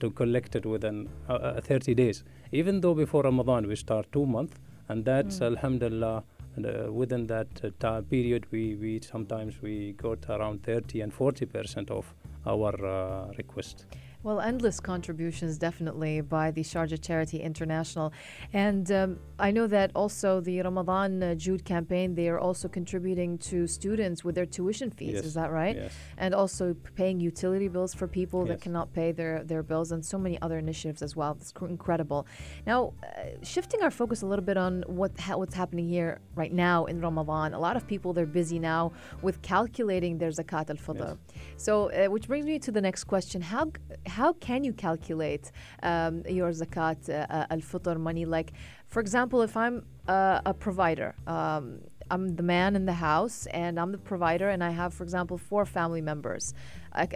to 0.00 0.10
collect 0.10 0.56
it 0.56 0.66
within 0.66 1.08
uh, 1.28 1.34
uh, 1.34 1.60
30 1.60 1.94
days. 1.94 2.24
Even 2.52 2.80
though 2.80 2.94
before 2.94 3.22
Ramadan 3.22 3.66
we 3.66 3.76
start 3.76 4.06
two 4.12 4.26
months, 4.26 4.56
and 4.88 5.04
that's 5.04 5.38
Mm. 5.40 5.46
Alhamdulillah. 5.46 6.24
And, 6.56 6.66
uh, 6.66 6.92
within 6.92 7.28
that 7.28 7.46
uh, 7.62 7.70
time 7.78 8.04
period, 8.04 8.44
we, 8.50 8.74
we 8.74 9.00
sometimes 9.00 9.62
we 9.62 9.92
got 9.92 10.18
around 10.28 10.64
30 10.64 11.00
and 11.02 11.14
40 11.14 11.46
percent 11.46 11.90
of 11.90 12.12
our 12.44 12.74
uh, 12.84 13.32
request. 13.38 13.86
Well, 14.22 14.38
endless 14.40 14.80
contributions 14.80 15.56
definitely 15.56 16.20
by 16.20 16.50
the 16.50 16.62
Sharjah 16.62 17.00
Charity 17.00 17.40
International. 17.40 18.12
And 18.52 18.92
um, 18.92 19.18
I 19.38 19.50
know 19.50 19.66
that 19.68 19.92
also 19.94 20.40
the 20.42 20.60
Ramadan 20.60 21.22
uh, 21.22 21.34
Jude 21.36 21.64
campaign, 21.64 22.14
they 22.14 22.28
are 22.28 22.38
also 22.38 22.68
contributing 22.68 23.38
to 23.38 23.66
students 23.66 24.22
with 24.22 24.34
their 24.34 24.44
tuition 24.44 24.90
fees. 24.90 25.14
Yes. 25.14 25.24
Is 25.24 25.34
that 25.34 25.50
right? 25.50 25.74
Yes. 25.74 25.94
And 26.18 26.34
also 26.34 26.76
paying 26.96 27.18
utility 27.18 27.68
bills 27.68 27.94
for 27.94 28.06
people 28.06 28.44
that 28.44 28.60
cannot 28.60 28.92
pay 28.92 29.10
their, 29.10 29.42
their 29.42 29.62
bills 29.62 29.90
and 29.90 30.04
so 30.04 30.18
many 30.18 30.36
other 30.42 30.58
initiatives 30.58 31.00
as 31.00 31.16
well. 31.16 31.38
It's 31.40 31.52
cr- 31.52 31.68
incredible. 31.68 32.26
Now, 32.66 32.92
uh, 33.02 33.42
shifting 33.42 33.82
our 33.82 33.90
focus 33.90 34.20
a 34.20 34.26
little 34.26 34.44
bit 34.44 34.58
on 34.58 34.84
what 34.86 35.18
ha- 35.18 35.36
what's 35.38 35.54
happening 35.54 35.88
here 35.88 36.20
right 36.34 36.52
now 36.52 36.84
in 36.84 37.00
Ramadan. 37.00 37.54
A 37.54 37.58
lot 37.58 37.74
of 37.74 37.86
people, 37.86 38.12
they're 38.12 38.26
busy 38.26 38.58
now 38.58 38.92
with 39.22 39.40
calculating 39.40 40.18
their 40.18 40.28
zakat 40.30 40.68
al-fitr. 40.68 41.16
So, 41.56 41.90
uh, 41.90 42.08
which 42.10 42.28
brings 42.28 42.44
me 42.44 42.58
to 42.58 42.70
the 42.70 42.82
next 42.82 43.04
question: 43.04 43.40
How 43.40 43.64
g- 43.64 43.72
how 44.18 44.30
can 44.46 44.60
you 44.64 44.72
calculate 44.86 45.46
um, 45.82 46.14
your 46.38 46.50
zakat 46.50 47.00
uh, 47.08 47.12
uh, 47.12 47.54
al-fitr 47.54 47.96
money? 48.08 48.24
Like, 48.36 48.52
for 48.92 49.00
example, 49.00 49.40
if 49.48 49.54
I'm 49.56 49.76
uh, 50.08 50.40
a 50.52 50.54
provider, 50.66 51.10
um, 51.26 51.64
I'm 52.12 52.24
the 52.40 52.42
man 52.42 52.70
in 52.74 52.84
the 52.92 52.98
house, 53.10 53.46
and 53.64 53.78
I'm 53.80 53.92
the 53.92 54.04
provider, 54.12 54.48
and 54.54 54.62
I 54.70 54.72
have, 54.80 54.92
for 54.92 55.04
example, 55.04 55.36
four 55.38 55.64
family 55.64 56.02
members, 56.10 56.54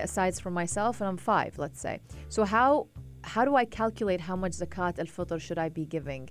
aside 0.07 0.35
from 0.45 0.55
myself, 0.63 1.01
and 1.01 1.09
I'm 1.11 1.17
five, 1.35 1.53
let's 1.65 1.81
say. 1.81 1.95
So 2.29 2.45
how 2.45 2.87
how 3.35 3.45
do 3.49 3.57
I 3.57 3.65
calculate 3.65 4.21
how 4.21 4.37
much 4.37 4.53
zakat 4.53 4.99
al-fitr 5.05 5.41
should 5.47 5.59
I 5.67 5.69
be 5.81 5.85
giving? 5.97 6.29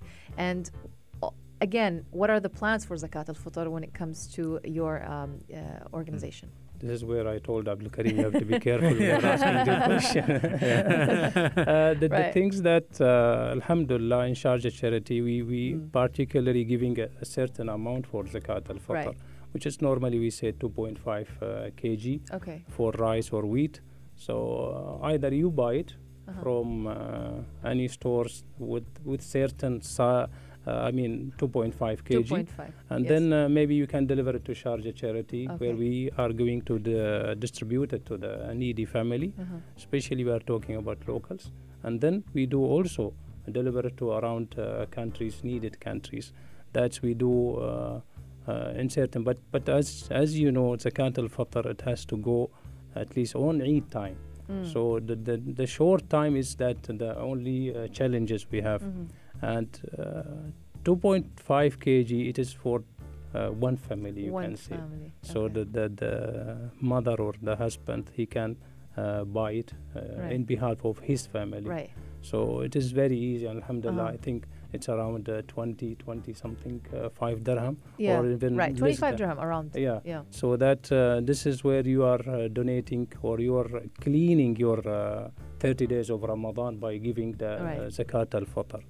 And 0.48 0.70
again, 1.68 1.94
what 2.20 2.28
are 2.34 2.40
the 2.46 2.52
plans 2.60 2.82
for 2.88 2.94
zakat 3.04 3.26
al-fitr 3.32 3.66
when 3.74 3.82
it 3.88 3.92
comes 4.00 4.18
to 4.36 4.42
your 4.78 4.94
um, 5.14 5.30
uh, 5.52 5.98
organization? 5.98 6.48
This 6.80 6.90
is 6.98 7.04
where 7.10 7.26
I 7.34 7.38
told 7.48 7.62
Abdul 7.72 7.90
Karim 7.96 8.16
you 8.18 8.24
have 8.28 8.38
to 8.44 8.44
be 8.52 8.58
careful 8.68 8.90
when 8.98 9.02
you're 9.10 9.26
asking 9.34 9.58
the 9.70 9.76
question. 9.90 10.24
uh, 10.94 11.94
the, 12.02 12.08
the 12.18 12.24
things 12.36 12.56
that, 12.70 12.88
uh, 13.00 13.56
Alhamdulillah, 13.58 14.20
in 14.30 14.34
Sharjah 14.42 14.72
Charity, 14.80 15.18
we, 15.28 15.36
we 15.52 15.62
Mm. 15.74 15.90
particularly 16.02 16.64
giving 16.72 16.94
a, 17.00 17.08
a 17.24 17.26
certain 17.38 17.68
amount 17.78 18.04
for 18.12 18.22
zakat 18.34 18.64
al 18.74 18.80
fitr, 18.86 19.06
Right. 19.06 19.16
which 19.52 19.66
is 19.70 19.76
normally 19.88 20.18
we 20.24 20.30
say 20.40 20.50
2.5 20.52 20.98
uh, 21.40 21.70
kg 21.80 22.04
Okay. 22.38 22.58
for 22.76 22.88
rice 23.08 23.28
or 23.36 23.42
wheat. 23.54 23.74
So 24.26 24.34
uh, 25.02 25.12
either 25.12 25.30
you 25.42 25.50
buy 25.64 25.74
it 25.84 25.92
Uh-huh. 26.26 26.42
from 26.42 26.68
uh, 26.86 26.92
any 27.72 27.86
stores 27.96 28.34
with 28.72 28.86
with 29.10 29.22
certain 29.38 29.74
sa- 29.94 30.26
I 30.66 30.90
mean 30.90 31.32
2.5 31.38 32.04
kg 32.04 32.28
2.5. 32.28 32.72
and 32.90 33.04
yes. 33.04 33.08
then 33.12 33.32
uh, 33.32 33.48
maybe 33.48 33.74
you 33.74 33.86
can 33.86 34.06
deliver 34.06 34.30
it 34.36 34.44
to 34.46 34.52
Sharjah 34.52 34.94
charity 34.94 35.46
where 35.58 35.76
we 35.76 36.10
are 36.16 36.32
going 36.32 36.62
to 36.62 36.78
the, 36.78 37.36
distribute 37.38 37.92
it 37.92 38.06
to 38.06 38.16
the 38.16 38.52
needy 38.54 38.84
family 38.84 39.32
Uh-huh. 39.38 39.58
especially 39.76 40.24
we 40.24 40.30
are 40.30 40.44
talking 40.52 40.76
about 40.76 40.98
locals 41.08 41.50
and 41.82 42.00
then 42.00 42.24
we 42.32 42.46
do 42.46 42.60
also 42.64 43.12
deliver 43.52 43.86
it 43.88 43.96
to 43.98 44.10
around 44.12 44.58
uh, 44.58 44.86
countries 44.90 45.44
needed 45.44 45.78
countries 45.80 46.32
that's 46.72 47.02
we 47.02 47.12
do 47.14 47.32
uh, 47.56 48.00
uh, 48.48 48.72
in 48.80 48.88
certain 48.88 49.22
but 49.22 49.38
but 49.52 49.68
as 49.68 50.08
as 50.10 50.38
you 50.38 50.50
know 50.50 50.72
it's 50.74 50.86
a 50.86 50.92
al-fitr 51.02 51.64
it 51.74 51.82
has 51.82 52.04
to 52.06 52.16
go 52.16 52.38
at 52.94 53.14
least 53.16 53.34
on 53.34 53.60
Eid 53.62 53.90
time 53.90 54.16
Mm. 54.48 54.64
so 54.72 55.00
the, 55.00 55.16
the 55.16 55.36
the 55.60 55.66
short 55.66 56.02
time 56.10 56.36
is 56.36 56.48
that 56.56 56.82
the 57.02 57.16
only 57.18 57.74
uh, 57.74 57.86
challenges 57.98 58.42
we 58.50 58.60
have 58.60 58.82
Mhm. 58.82 59.06
And 59.52 59.68
uh, 59.98 60.84
2.5 60.84 61.78
kg 61.84 62.10
it 62.30 62.38
is 62.44 62.52
for 62.62 62.76
uh, 63.34 63.48
one 63.68 63.76
family 63.88 64.22
you 64.26 64.32
One 64.32 64.44
can 64.44 64.56
say 64.56 64.76
family. 64.76 65.10
so 65.32 65.48
the, 65.56 65.64
the 65.76 65.84
the 66.02 66.12
mother 66.92 67.16
or 67.26 67.32
the 67.48 67.56
husband 67.64 68.10
he 68.18 68.26
can 68.36 68.50
uh, 68.96 69.24
buy 69.38 69.50
it 69.62 69.70
uh, 69.74 70.00
Right. 70.22 70.32
in 70.36 70.44
behalf 70.52 70.84
of 70.90 70.98
his 71.10 71.26
family 71.36 71.68
right. 71.76 71.90
so 72.30 72.60
it 72.68 72.74
is 72.80 72.86
very 73.02 73.18
easy 73.30 73.46
alhamdulillah 73.56 74.04
Uh-huh. 74.08 74.18
i 74.20 74.26
think 74.26 74.46
it's 74.76 74.88
around 74.94 75.28
uh, 75.28 75.40
20 75.48 75.88
20 75.96 76.32
something 76.42 76.78
uh, 76.92 77.08
5 77.08 77.42
dirham 77.48 77.76
Yeah. 77.98 78.20
or 78.20 78.30
even 78.36 78.56
right. 78.62 78.76
25 78.76 79.16
dirham 79.20 79.38
around. 79.46 79.68
yeah 79.86 79.98
Yeah. 80.12 80.22
so 80.40 80.56
that 80.64 80.82
uh, 80.92 81.20
this 81.30 81.40
is 81.50 81.64
where 81.68 81.86
you 81.94 82.02
are 82.12 82.24
uh, 82.28 82.48
donating 82.58 83.06
or 83.22 83.34
you 83.40 83.56
are 83.62 83.70
cleaning 84.06 84.56
your 84.66 84.80
uh, 84.88 85.30
30 85.60 85.86
days 85.94 86.10
of 86.10 86.22
Ramadan 86.32 86.78
by 86.86 86.92
giving 87.08 87.30
the 87.42 87.52
Right. 87.68 87.80
uh, 87.80 87.90
zakat 87.98 88.34
al-fitr. 88.40 88.80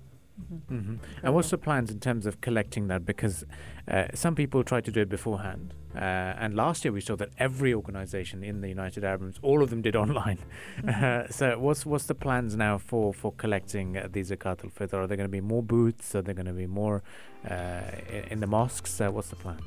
Mhm. 0.40 0.60
hmm 0.68 0.94
And 1.22 1.34
what's 1.34 1.50
the 1.50 1.58
plans 1.58 1.90
in 1.90 2.00
terms 2.00 2.26
of 2.26 2.40
collecting 2.40 2.88
that? 2.88 3.06
Because 3.06 3.44
uh, 3.88 4.06
some 4.14 4.34
people 4.34 4.64
try 4.64 4.80
to 4.80 4.90
do 4.90 5.00
it 5.00 5.08
beforehand. 5.08 5.74
Uh, 5.94 5.98
and 5.98 6.56
last 6.56 6.84
year 6.84 6.92
we 6.92 7.00
saw 7.00 7.14
that 7.16 7.30
every 7.38 7.72
organization 7.72 8.42
in 8.42 8.60
the 8.60 8.68
United 8.68 9.04
Arab 9.04 9.22
Emirates, 9.22 9.38
all 9.42 9.62
of 9.62 9.70
them 9.70 9.80
did 9.80 9.94
online. 10.04 10.38
Mm-hmm. 10.78 11.04
Uh, 11.04 11.28
so 11.30 11.58
what's 11.58 11.86
what's 11.86 12.06
the 12.06 12.14
plans 12.16 12.56
now 12.56 12.78
for, 12.78 13.14
for 13.14 13.32
collecting 13.32 13.96
uh, 13.96 14.08
the 14.10 14.20
zakat 14.20 14.64
al-fitr? 14.64 14.94
Are 14.94 15.06
there 15.06 15.16
going 15.16 15.28
to 15.28 15.36
be 15.40 15.40
more 15.40 15.62
booths? 15.62 16.14
Are 16.14 16.22
there 16.22 16.34
going 16.34 16.46
to 16.46 16.52
be 16.52 16.66
more 16.66 17.02
uh, 17.48 17.80
in, 18.08 18.24
in 18.32 18.40
the 18.40 18.48
mosques? 18.48 19.00
Uh, 19.00 19.10
what's 19.12 19.28
the 19.28 19.36
plan? 19.36 19.58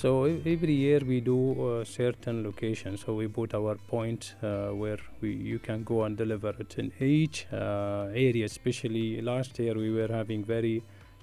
So 0.00 0.26
e- 0.26 0.42
every 0.54 0.74
year 0.74 1.00
we 1.10 1.20
do 1.20 1.36
uh, 1.66 1.84
certain 1.84 2.42
locations. 2.44 3.00
So 3.04 3.14
we 3.14 3.28
put 3.28 3.54
our 3.54 3.76
point 3.92 4.34
uh, 4.42 4.68
where 4.82 4.98
we 5.22 5.30
you 5.52 5.58
can 5.58 5.84
go 5.90 6.02
and 6.06 6.16
deliver 6.22 6.52
it 6.64 6.72
in 6.82 6.92
each 7.00 7.46
uh, 7.52 8.08
area. 8.28 8.44
Especially 8.44 9.06
last 9.22 9.58
year 9.58 9.74
we 9.84 9.90
were 9.98 10.08
having 10.20 10.44
very 10.54 10.76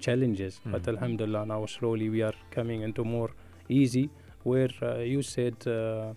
challenges, 0.06 0.60
but 0.72 0.82
Mhm. 0.84 0.92
Alhamdulillah 0.96 1.44
now 1.54 1.62
slowly 1.78 2.10
we 2.16 2.22
are 2.30 2.38
coming 2.58 2.82
into 2.90 3.04
more 3.16 3.30
easy. 3.82 4.06
Where 4.52 4.74
uh, 4.82 4.98
you 5.14 5.22
said 5.36 5.56
uh, 5.68 6.14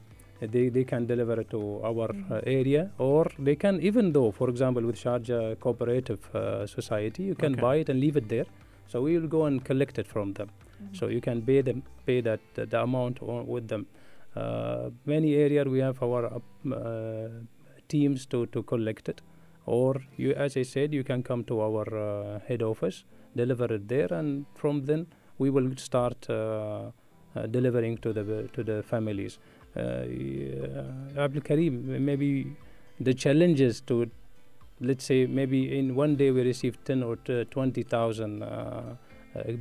they 0.55 0.65
they 0.77 0.85
can 0.93 1.07
deliver 1.13 1.37
it 1.43 1.51
to 1.57 1.61
our 1.91 2.09
Mhm. 2.15 2.31
uh, 2.37 2.41
area, 2.59 2.83
or 3.11 3.23
they 3.49 3.57
can 3.65 3.77
even 3.91 4.13
though, 4.17 4.31
for 4.41 4.49
example, 4.55 4.85
with 4.93 4.99
Sharjah 5.05 5.43
Cooperative 5.67 6.23
uh, 6.35 6.67
Society, 6.79 7.23
you 7.33 7.37
can 7.45 7.53
Okay. 7.53 7.67
buy 7.67 7.77
it 7.85 7.89
and 7.95 8.01
leave 8.07 8.17
it 8.23 8.29
there. 8.37 8.49
So 8.93 9.03
we 9.09 9.13
will 9.19 9.31
go 9.41 9.43
and 9.51 9.63
collect 9.71 9.99
it 10.05 10.09
from 10.17 10.33
them. 10.41 10.49
So 10.93 11.09
you 11.09 11.21
can 11.21 11.43
pay 11.43 11.63
them, 11.63 11.83
pay 12.07 12.21
that 12.23 12.41
the, 12.55 12.67
the 12.67 12.83
amount 12.83 13.23
with 13.23 13.69
them. 13.69 13.87
Uh, 14.35 14.91
many 15.07 15.35
area 15.35 15.65
we 15.65 15.79
have 15.79 16.03
our 16.03 16.27
uh, 16.27 17.29
teams 17.89 18.27
to, 18.27 18.47
to 18.47 18.63
collect 18.63 19.09
it, 19.09 19.23
or 19.65 19.97
you, 20.17 20.33
as 20.33 20.57
I 20.57 20.63
said, 20.63 20.93
you 20.93 21.05
can 21.05 21.23
come 21.23 21.45
to 21.45 21.61
our 21.61 21.87
uh, 21.97 22.41
head 22.47 22.63
office, 22.63 23.05
deliver 23.35 23.73
it 23.73 23.89
there, 23.89 24.13
and 24.13 24.45
from 24.55 24.85
then 24.85 25.07
we 25.39 25.49
will 25.49 25.71
start 25.77 26.29
uh, 26.29 26.91
uh, 27.35 27.47
delivering 27.47 27.97
to 27.99 28.13
the 28.13 28.49
to 28.53 28.63
the 28.63 28.83
families. 28.83 29.39
Abdul 29.77 31.43
Karim, 31.43 32.05
maybe 32.05 32.57
the 32.99 33.13
challenges 33.13 33.81
to 33.83 34.11
let's 34.81 35.05
say 35.05 35.27
maybe 35.27 35.79
in 35.79 35.95
one 35.95 36.17
day 36.17 36.31
we 36.31 36.43
receive 36.43 36.83
10 36.85 37.03
or 37.03 37.17
t- 37.17 37.45
20,000 37.45 38.43
uh, 38.43 38.47
uh, 38.47 38.95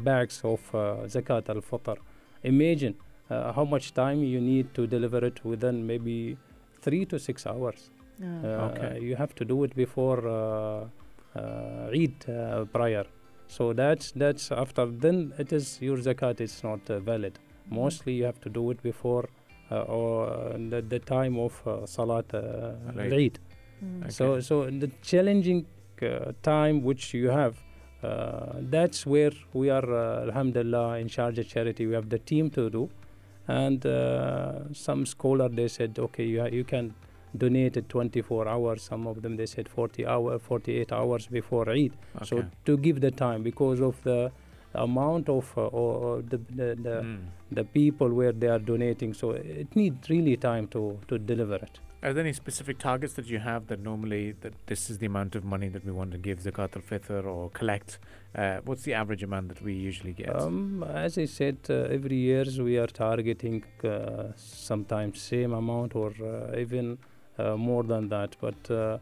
bags 0.03 0.41
of 0.43 0.61
uh, 0.73 1.07
zakat 1.07 1.49
al 1.49 1.61
fitr. 1.61 1.97
Imagine 2.43 2.95
uh, 3.29 3.53
how 3.53 3.65
much 3.65 3.93
time 3.93 4.23
you 4.23 4.39
need 4.41 4.73
to 4.73 4.87
deliver 4.87 5.23
it 5.25 5.43
within 5.43 5.85
maybe 5.85 6.37
three 6.81 7.05
to 7.05 7.19
six 7.19 7.45
hours. 7.47 7.91
Ah. 8.21 8.25
Uh, 8.25 8.69
Okay. 8.69 8.99
You 9.01 9.15
have 9.15 9.33
to 9.35 9.45
do 9.45 9.63
it 9.63 9.75
before 9.75 10.21
uh, 10.27 10.87
uh, 11.39 11.89
Eid 12.01 12.15
uh, 12.29 12.65
prior. 12.65 13.05
So 13.47 13.73
that's 13.73 14.11
that's 14.11 14.51
after 14.51 14.85
then 14.85 15.33
it 15.37 15.51
is 15.53 15.79
your 15.81 15.97
zakat 15.97 16.41
is 16.41 16.63
not 16.63 16.89
uh, 16.89 16.99
valid. 16.99 17.39
Mostly 17.69 18.13
you 18.13 18.25
have 18.25 18.39
to 18.41 18.49
do 18.49 18.71
it 18.71 18.81
before 18.83 19.25
uh, 19.71 19.81
or 19.97 20.29
uh, 20.29 20.57
the, 20.69 20.81
the 20.81 20.99
time 20.99 21.37
of 21.37 21.53
uh, 21.67 21.85
Salat 21.85 22.33
uh, 22.33 22.73
Right. 22.95 23.13
Eid. 23.13 23.39
Mm. 23.83 24.11
So, 24.11 24.25
Okay. 24.33 24.41
so 24.41 24.65
the 24.65 24.89
challenging 25.01 25.65
uh, 26.01 26.31
time 26.41 26.81
which 26.83 27.13
you 27.13 27.29
have 27.29 27.55
uh, 28.03 28.53
that's 28.59 29.05
where 29.05 29.31
we 29.53 29.69
are, 29.69 29.93
uh, 29.93 30.21
alhamdulillah, 30.27 30.97
in 30.99 31.07
Sharjah 31.07 31.47
Charity. 31.47 31.87
We 31.87 31.93
have 31.93 32.09
the 32.09 32.19
team 32.19 32.49
to 32.51 32.69
do. 32.69 32.89
And 33.47 33.85
uh, 33.85 34.73
some 34.73 35.05
scholar, 35.05 35.49
they 35.49 35.67
said, 35.67 35.97
okay, 35.99 36.25
you, 36.25 36.41
ha- 36.41 36.47
you 36.51 36.63
can 36.63 36.93
donate 37.37 37.77
at 37.77 37.89
24 37.89 38.47
hours. 38.47 38.81
Some 38.81 39.05
of 39.07 39.21
them, 39.21 39.37
they 39.37 39.45
said 39.45 39.69
40 39.69 40.05
hour, 40.05 40.39
48 40.39 40.91
hours 40.91 41.27
before 41.27 41.69
Eid. 41.69 41.93
So 42.25 42.37
to 42.65 42.77
give 42.77 43.01
the 43.01 43.11
time 43.11 43.43
because 43.43 43.81
of 43.81 44.01
the 44.03 44.31
amount 44.75 45.29
of 45.29 45.51
uh, 45.57 45.67
or, 45.67 46.21
the, 46.21 46.37
the, 46.55 46.75
the, 46.75 46.95
Mm. 47.03 47.19
the 47.51 47.63
people 47.63 48.09
where 48.09 48.31
they 48.31 48.47
are 48.47 48.59
donating. 48.59 49.13
So 49.13 49.31
it 49.31 49.75
needs 49.75 50.09
really 50.09 50.37
time 50.37 50.67
to, 50.69 50.99
to 51.07 51.17
deliver 51.17 51.55
it. 51.55 51.79
Are 52.03 52.13
there 52.13 52.23
any 52.23 52.33
specific 52.33 52.77
targets 52.77 53.13
that 53.13 53.25
you 53.27 53.39
have 53.39 53.65
that 53.67 53.79
normally 53.79 54.33
that 54.41 54.53
this 54.67 54.89
is 54.91 54.99
the 54.99 55.07
amount 55.07 55.33
of 55.35 55.43
money 55.43 55.69
that 55.69 55.83
we 55.83 55.91
want 55.91 56.11
to 56.11 56.19
give 56.19 56.37
zakat 56.39 56.75
al-fitr 56.75 57.25
or 57.25 57.49
collect? 57.49 57.97
Uh, 58.35 58.59
what's 58.65 58.83
the 58.83 58.93
average 58.93 59.23
amount 59.23 59.47
that 59.49 59.61
we 59.63 59.73
usually 59.73 60.13
get? 60.13 60.29
Um, 60.35 60.83
as 60.83 61.17
I 61.17 61.25
said, 61.25 61.57
uh, 61.69 61.73
every 61.97 62.17
years 62.17 62.59
we 62.61 62.77
are 62.77 62.85
targeting 62.87 63.63
uh, 63.83 64.25
sometimes 64.35 65.19
same 65.21 65.53
amount 65.53 65.95
or 65.95 66.13
uh, 66.21 66.57
even 66.59 66.99
uh, 67.39 67.55
more 67.57 67.83
than 67.83 68.09
that. 68.09 68.35
But 68.39 68.69
uh, 68.69 68.99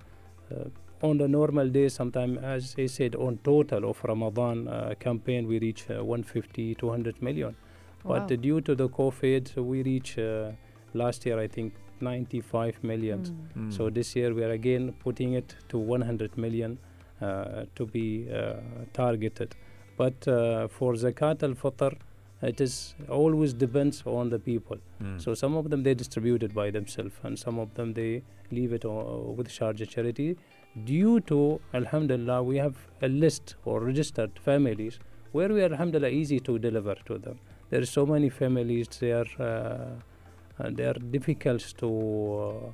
uh, 0.51 0.69
on 1.03 1.17
the 1.17 1.27
normal 1.27 1.69
days, 1.69 1.93
sometimes, 1.93 2.39
as 2.41 2.75
I 2.77 2.85
said, 2.85 3.15
on 3.15 3.37
total 3.43 3.89
of 3.89 4.03
Ramadan 4.03 4.67
uh, 4.67 4.93
campaign, 4.99 5.47
we 5.47 5.59
reach 5.59 5.85
uh, 5.89 6.03
150, 6.03 6.75
200 6.75 7.21
million. 7.21 7.55
Wow. 8.03 8.19
But 8.19 8.31
uh, 8.31 8.35
due 8.37 8.61
to 8.61 8.73
the 8.73 8.87
COVID, 8.87 9.55
we 9.57 9.83
reach 9.83 10.17
uh, 10.17 10.51
last 10.93 11.25
year, 11.25 11.39
I 11.39 11.47
think, 11.47 11.73
95 11.99 12.83
million. 12.83 13.19
Mm. 13.19 13.67
Mm. 13.67 13.73
So 13.73 13.89
this 13.89 14.15
year 14.15 14.33
we 14.33 14.43
are 14.43 14.51
again 14.51 14.93
putting 15.03 15.33
it 15.33 15.55
to 15.69 15.77
100 15.77 16.37
million 16.37 16.77
uh, 17.21 17.65
to 17.75 17.85
be 17.85 18.27
uh, 18.31 18.53
targeted. 18.93 19.55
But 19.97 20.27
uh, 20.27 20.67
for 20.69 20.93
zakat 20.93 21.43
al-fitr, 21.43 21.95
it 22.41 22.59
is 22.59 22.95
always 23.09 23.53
depends 23.53 24.03
on 24.05 24.29
the 24.29 24.39
people. 24.39 24.77
Mm. 25.01 25.21
So 25.21 25.33
some 25.33 25.55
of 25.55 25.69
them 25.69 25.83
they 25.83 25.93
distribute 25.93 26.43
it 26.43 26.53
by 26.53 26.71
themselves, 26.71 27.13
and 27.23 27.37
some 27.39 27.59
of 27.59 27.73
them 27.75 27.93
they 27.93 28.23
leave 28.51 28.73
it 28.73 28.85
uh, 28.85 28.89
with 28.89 29.47
Sharjah 29.49 29.87
charity. 29.87 30.37
Due 30.75 31.19
to 31.21 31.61
Alhamdulillah, 31.73 32.41
we 32.43 32.57
have 32.57 32.75
a 33.01 33.07
list 33.07 33.55
or 33.65 33.79
registered 33.81 34.31
families 34.39 34.99
where 35.31 35.49
we 35.49 35.61
are 35.61 35.71
Alhamdulillah 35.71 36.09
easy 36.09 36.39
to 36.39 36.57
deliver 36.57 36.95
to 37.05 37.17
them. 37.17 37.39
There 37.69 37.81
are 37.81 37.85
so 37.85 38.05
many 38.05 38.29
families 38.29 38.87
they 38.99 39.11
are 39.11 39.27
uh, 39.39 40.69
they 40.69 40.85
are 40.85 40.93
difficult 40.93 41.61
to 41.77 42.73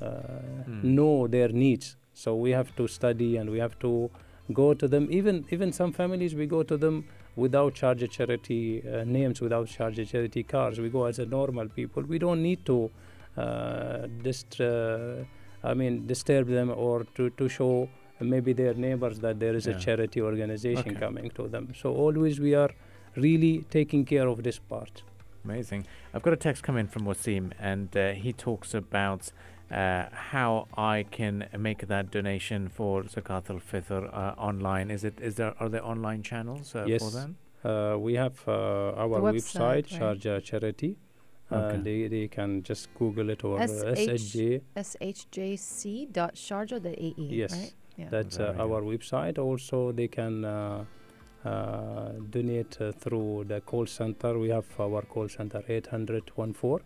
uh, 0.00 0.04
uh, 0.04 0.10
Mm. 0.66 0.84
know 0.84 1.26
their 1.26 1.48
needs. 1.48 1.96
So 2.14 2.34
we 2.34 2.50
have 2.52 2.74
to 2.76 2.86
study 2.88 3.36
and 3.36 3.50
we 3.50 3.58
have 3.58 3.78
to 3.80 4.10
go 4.52 4.74
to 4.74 4.88
them. 4.88 5.08
Even 5.10 5.44
even 5.50 5.72
some 5.72 5.92
families 5.92 6.34
we 6.34 6.46
go 6.46 6.62
to 6.62 6.76
them 6.76 7.04
without 7.36 7.74
Sharjah 7.74 8.10
charity 8.10 8.82
uh, 8.86 9.04
names, 9.04 9.40
without 9.40 9.66
Sharjah 9.66 10.08
charity 10.08 10.42
cars. 10.42 10.78
We 10.78 10.88
go 10.88 11.04
as 11.04 11.18
a 11.18 11.26
normal 11.26 11.68
people. 11.68 12.02
We 12.02 12.18
don't 12.18 12.42
need 12.42 12.64
to 12.66 12.90
uh, 13.36 14.06
uh, 14.60 15.24
I 15.70 15.74
mean 15.80 16.06
disturb 16.06 16.46
them 16.58 16.68
or 16.86 16.96
to, 17.16 17.30
to 17.30 17.48
show 17.48 17.88
maybe 18.20 18.52
their 18.52 18.74
neighbors 18.74 19.16
that 19.20 19.36
there 19.40 19.54
is 19.60 19.66
Yeah. 19.66 19.76
a 19.76 19.80
charity 19.86 20.20
organization 20.20 20.90
Okay. 20.92 21.00
coming 21.06 21.30
to 21.38 21.48
them. 21.54 21.64
So 21.80 21.86
always 22.04 22.38
we 22.46 22.52
are 22.62 22.70
really 23.26 23.54
taking 23.70 24.04
care 24.04 24.28
of 24.28 24.42
this 24.42 24.58
part. 24.58 25.02
Amazing. 25.44 25.82
I've 26.12 26.22
got 26.22 26.32
a 26.32 26.42
text 26.48 26.62
come 26.62 26.76
in 26.82 26.88
from 26.88 27.02
Wasim, 27.04 27.44
and 27.58 27.88
uh, 27.96 28.04
he 28.24 28.32
talks 28.32 28.70
about 28.74 29.22
uh, 29.70 30.04
how 30.32 30.52
I 30.76 31.04
can 31.18 31.34
make 31.58 31.80
that 31.86 32.10
donation 32.10 32.68
for 32.68 33.02
Zakat 33.14 33.50
al 33.50 33.60
Fitr 33.70 34.02
uh, 34.12 34.34
online. 34.48 34.90
Is 34.90 35.02
it? 35.04 35.14
Is 35.20 35.34
there? 35.34 35.54
Are 35.60 35.68
there 35.68 35.84
online 35.84 36.22
channels 36.22 36.74
uh, 36.74 36.84
Yes. 36.86 37.00
for 37.02 37.10
that? 37.18 37.30
Uh, 37.64 37.98
we 37.98 38.12
have 38.24 38.36
uh, 38.46 39.02
our 39.02 39.20
website, 39.20 39.34
website, 39.34 39.60
right? 39.60 39.86
Sharjah 39.86 40.42
Charity. 40.42 40.96
Uh, 41.50 41.76
they, 41.82 42.08
they 42.08 42.28
can 42.28 42.62
just 42.62 42.88
Google 42.98 43.30
it 43.30 43.44
or 43.44 43.60
uh, 43.60 43.66
SH 43.66 44.34
SHJ. 44.34 44.62
shjc.sharjah.ae. 44.76 47.14
Yes. 47.16 47.52
Right? 47.52 47.74
Yeah. 47.96 48.08
That's 48.10 48.38
uh, 48.40 48.54
our 48.58 48.82
website. 48.82 49.38
Also, 49.38 49.92
they 49.92 50.08
can 50.08 50.44
uh, 50.44 50.84
uh, 51.44 52.12
donate 52.30 52.80
uh, 52.80 52.92
through 52.92 53.44
the 53.46 53.60
call 53.60 53.86
center. 53.86 54.38
We 54.38 54.48
have 54.48 54.64
our 54.80 55.02
call 55.02 55.28
center 55.28 55.62
800 55.68 56.30
14. 56.34 56.54
Mhm. 56.54 56.80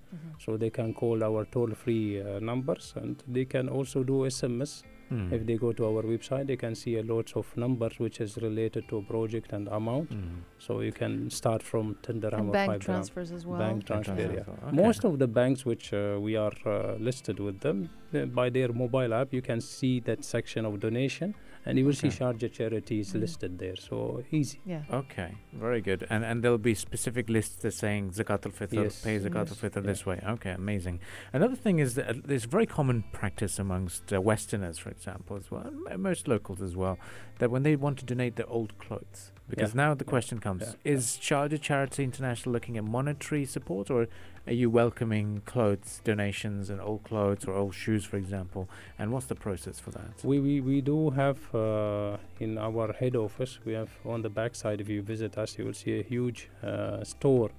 So 0.44 0.56
they 0.56 0.70
can 0.70 0.92
call 0.92 1.22
our 1.22 1.44
toll 1.46 1.70
free 1.74 2.20
uh, 2.20 2.40
numbers 2.40 2.92
and 2.96 3.22
they 3.26 3.44
can 3.44 3.68
also 3.68 4.02
do 4.02 4.26
SMS. 4.26 4.82
Hmm. 5.08 5.32
If 5.32 5.46
they 5.46 5.56
go 5.56 5.72
to 5.72 5.86
our 5.86 6.02
website, 6.02 6.46
they 6.46 6.56
can 6.56 6.74
see 6.74 6.96
a 6.96 7.02
lots 7.02 7.34
of 7.34 7.56
numbers 7.56 7.98
which 7.98 8.20
is 8.20 8.36
related 8.38 8.88
to 8.88 8.98
a 8.98 9.02
project 9.02 9.52
and 9.52 9.68
amount. 9.68 10.12
Hmm. 10.12 10.40
So 10.58 10.80
you 10.80 10.92
can 10.92 11.30
start 11.30 11.62
from 11.62 11.96
tender 12.02 12.28
amount. 12.28 12.40
And 12.40 12.48
or 12.48 12.52
bank 12.52 12.70
5 12.72 12.80
dirham. 12.80 12.94
transfers 12.94 13.32
as 13.32 13.46
well. 13.46 13.58
Bank 13.58 13.86
Bank 13.86 13.86
transfer, 13.86 14.14
transfer, 14.14 14.52
yeah. 14.52 14.68
okay. 14.68 14.76
Most 14.76 15.04
of 15.04 15.18
the 15.18 15.26
banks 15.26 15.64
which 15.64 15.92
uh, 15.92 16.18
we 16.20 16.36
are 16.36 16.52
uh, 16.66 16.94
listed 16.98 17.40
with 17.40 17.60
them, 17.60 17.90
uh, 18.14 18.24
by 18.26 18.50
their 18.50 18.72
mobile 18.72 19.14
app, 19.14 19.32
you 19.32 19.42
can 19.42 19.60
see 19.60 20.00
that 20.00 20.24
section 20.24 20.64
of 20.64 20.80
donation 20.80 21.34
and 21.68 21.78
you 21.78 21.84
will 21.86 21.92
see 22.02 22.08
Okay. 22.08 22.18
Sharjah 22.18 22.50
charities 22.52 23.12
Mm. 23.12 23.20
listed 23.20 23.58
there. 23.58 23.76
So 23.76 24.24
easy. 24.32 24.58
Yeah. 24.64 24.82
Okay, 25.00 25.30
very 25.52 25.80
good. 25.88 26.00
And 26.10 26.24
and 26.24 26.42
there'll 26.42 26.66
be 26.72 26.74
specific 26.74 27.28
lists 27.28 27.56
that 27.62 27.74
saying 27.74 28.02
Zakat 28.18 28.42
al 28.46 28.52
Fitr, 28.60 28.72
Yes. 28.84 29.02
pay 29.04 29.16
Zakat 29.20 29.46
Yes. 29.48 29.50
al 29.54 29.58
Fitr 29.70 29.76
Yeah. 29.82 29.90
this 29.92 30.02
way. 30.06 30.18
Okay, 30.34 30.50
amazing. 30.52 30.96
Another 31.32 31.58
thing 31.64 31.78
is 31.78 31.94
that 31.96 32.08
uh, 32.08 32.14
there's 32.30 32.46
very 32.56 32.66
common 32.66 33.04
practice 33.20 33.58
amongst 33.58 34.12
uh, 34.12 34.20
Westerners, 34.30 34.78
for 34.78 34.90
example, 34.96 35.36
as 35.36 35.46
well, 35.52 35.62
and 35.68 35.76
m- 35.94 36.02
most 36.10 36.26
locals 36.34 36.60
as 36.68 36.74
well, 36.82 36.96
that 37.40 37.50
when 37.50 37.62
they 37.62 37.76
want 37.76 37.98
to 37.98 38.04
donate 38.12 38.34
their 38.36 38.48
old 38.58 38.72
clothes, 38.78 39.20
because 39.52 39.72
Yeah. 39.74 39.82
now 39.84 39.94
the 39.94 40.04
question 40.14 40.38
comes: 40.46 40.62
Yeah. 40.84 40.92
Is 40.94 41.02
Sharjah 41.28 41.60
Charity 41.60 42.02
International 42.10 42.50
looking 42.56 42.76
at 42.80 42.84
monetary 42.84 43.44
support, 43.44 43.90
or 43.90 44.06
are 44.48 44.54
you 44.54 44.70
welcoming 44.70 45.42
clothes 45.44 46.00
donations 46.04 46.70
and 46.70 46.80
old 46.80 47.04
clothes 47.04 47.44
or 47.44 47.52
old 47.52 47.74
shoes, 47.74 48.06
for 48.06 48.16
example? 48.16 48.66
And 48.98 49.12
what's 49.12 49.26
the 49.26 49.34
process 49.34 49.78
for 49.78 49.90
that? 49.90 50.24
We, 50.24 50.40
we, 50.40 50.60
we 50.62 50.80
do 50.80 51.10
have 51.10 51.54
uh, 51.54 52.16
in 52.40 52.56
our 52.56 52.94
head 52.94 53.14
office, 53.14 53.58
we 53.66 53.74
have 53.74 53.90
on 54.06 54.22
the 54.22 54.30
back 54.30 54.54
side, 54.54 54.80
if 54.80 54.88
you 54.88 55.02
visit 55.02 55.36
us, 55.36 55.58
you 55.58 55.66
will 55.66 55.74
see 55.74 56.00
a 56.00 56.02
huge 56.02 56.48
uh, 56.62 57.04
store 57.04 57.50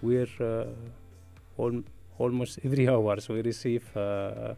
where 0.00 0.28
uh, 0.40 0.64
al- 1.58 1.84
almost 2.18 2.60
every 2.64 2.88
hour 2.92 3.18
we 3.28 3.42
receive 3.42 3.94
uh, 3.94 4.54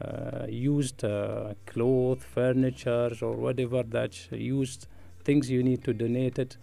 uh, 0.00 0.46
used 0.48 1.04
uh, 1.04 1.52
clothes, 1.66 2.22
furniture, 2.24 3.12
or 3.20 3.32
whatever 3.32 3.82
that's 3.82 4.28
used 4.32 4.86
things 5.24 5.50
you 5.50 5.62
need 5.62 5.84
to 5.84 5.92
donate 5.92 6.38
it. 6.38 6.56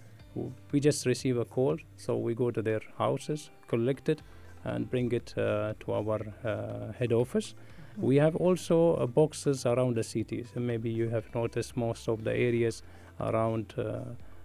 We 0.71 0.79
just 0.79 1.05
receive 1.05 1.37
a 1.37 1.45
call, 1.45 1.77
so 1.97 2.17
we 2.17 2.33
go 2.33 2.49
to 2.49 2.63
their 2.63 2.81
houses, 2.97 3.51
collect 3.67 4.09
it, 4.09 4.21
and 4.63 4.89
bring 4.89 5.11
it 5.11 5.33
uh, 5.37 5.73
to 5.81 5.93
our 5.93 6.19
uh, 6.43 6.91
head 6.93 7.11
office. 7.13 7.55
We 7.97 8.15
have 8.17 8.35
also 8.35 8.95
uh, 8.95 9.05
boxes 9.07 9.65
around 9.65 9.95
the 9.95 10.03
cities. 10.03 10.51
And 10.55 10.65
maybe 10.65 10.89
you 10.89 11.09
have 11.09 11.25
noticed 11.35 11.75
most 11.75 12.07
of 12.07 12.23
the 12.23 12.31
areas 12.31 12.83
around 13.19 13.73
uh, 13.77 14.01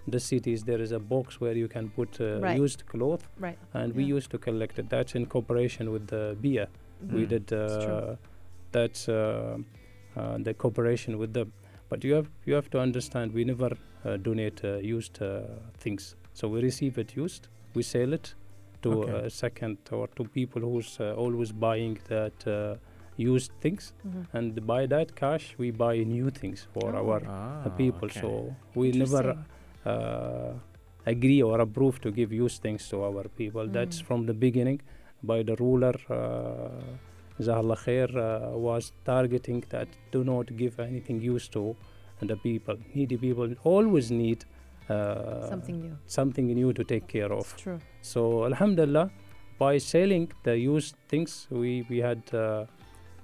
the 0.09 0.21
cities 0.21 0.65
there 0.65 0.81
is 0.81 0.93
a 0.93 0.99
box 1.01 1.41
where 1.41 1.55
you 1.55 1.69
can 1.69 1.91
put 1.91 2.21
uh, 2.21 2.41
Right. 2.41 2.57
used 2.57 2.87
cloth, 2.87 3.29
Right. 3.39 3.59
and 3.75 3.95
we 3.95 4.05
used 4.05 4.31
to 4.31 4.39
collect 4.39 4.79
it. 4.79 4.89
That's 4.89 5.15
in 5.15 5.27
cooperation 5.27 5.91
with 5.91 6.07
the 6.09 6.37
Bee'ah. 6.41 6.69
We 7.11 7.25
Mm. 7.25 7.29
did 7.29 7.53
uh, 7.53 8.17
that's 8.73 9.09
uh, 9.09 9.59
uh, 10.17 10.39
the 10.39 10.55
cooperation 10.55 11.19
with 11.19 11.33
them. 11.33 11.53
But 11.89 12.05
you 12.05 12.15
have 12.15 12.29
you 12.45 12.55
have 12.55 12.69
to 12.71 12.81
understand 12.81 13.33
we 13.33 13.45
never 13.45 13.71
uh, 14.05 14.17
donate 14.17 14.63
uh, 14.65 14.77
used 14.79 15.21
uh, 15.23 15.41
things. 15.79 16.17
So 16.35 16.49
we 16.49 16.61
receive 16.63 16.99
it 16.99 17.17
used, 17.17 17.49
we 17.75 17.83
sell 17.83 18.13
it 18.13 18.35
to 18.83 18.91
Okay. 18.93 19.27
a 19.27 19.31
second 19.31 19.79
or 19.91 20.07
to 20.17 20.25
people 20.25 20.63
who's 20.63 20.91
uh, 21.01 21.15
always 21.23 21.53
buying 21.53 21.99
that 22.09 22.47
uh, 22.47 22.77
used 23.17 23.53
things 23.65 23.85
Mhm. 24.05 24.23
and 24.39 24.67
by 24.73 24.87
that 24.95 25.09
cash 25.21 25.45
we 25.59 25.71
buy 25.85 25.95
new 26.17 26.31
things 26.41 26.61
for 26.75 26.89
Oh. 26.95 26.99
our 27.01 27.21
Ah, 27.27 27.67
uh, 27.67 27.71
people 27.83 28.09
okay. 28.09 28.21
so 28.21 28.31
we 28.75 28.87
never 28.93 29.25
uh, 29.93 30.53
agree 31.07 31.41
or 31.43 31.61
approve 31.61 32.01
to 32.05 32.11
give 32.11 32.33
used 32.45 32.61
things 32.63 32.89
to 32.91 32.97
our 33.09 33.25
people 33.41 33.65
that's 33.77 33.99
Mm. 34.01 34.07
from 34.09 34.27
the 34.31 34.35
beginning 34.47 34.81
by 35.23 35.39
the 35.49 35.55
ruler 35.65 35.95
uh, 36.11 36.83
Jazakallah 37.39 37.79
khair 37.85 38.09
uh, 38.17 38.59
was 38.67 38.93
targeting 39.05 39.61
that 39.75 39.89
do 40.11 40.21
not 40.25 40.47
give 40.57 40.75
anything 40.89 41.19
used 41.35 41.53
to 41.53 41.65
the 42.31 42.37
people 42.49 42.77
needy 42.95 43.17
people 43.27 43.49
always 43.73 44.11
need 44.11 44.45
uh, 44.91 45.49
Something 45.49 45.81
new. 45.81 45.97
something 46.07 46.47
new 46.47 46.73
to 46.73 46.85
take 46.85 47.07
care 47.07 47.33
of 47.33 47.41
It's 47.53 47.63
true. 47.63 47.79
so 48.01 48.45
Alhamdulillah, 48.45 49.11
by 49.59 49.79
selling 49.79 50.31
the 50.45 50.57
used 50.59 50.97
things, 51.09 51.47
we 51.51 51.85
we 51.91 51.99
had 51.99 52.23
uh, 52.35 52.67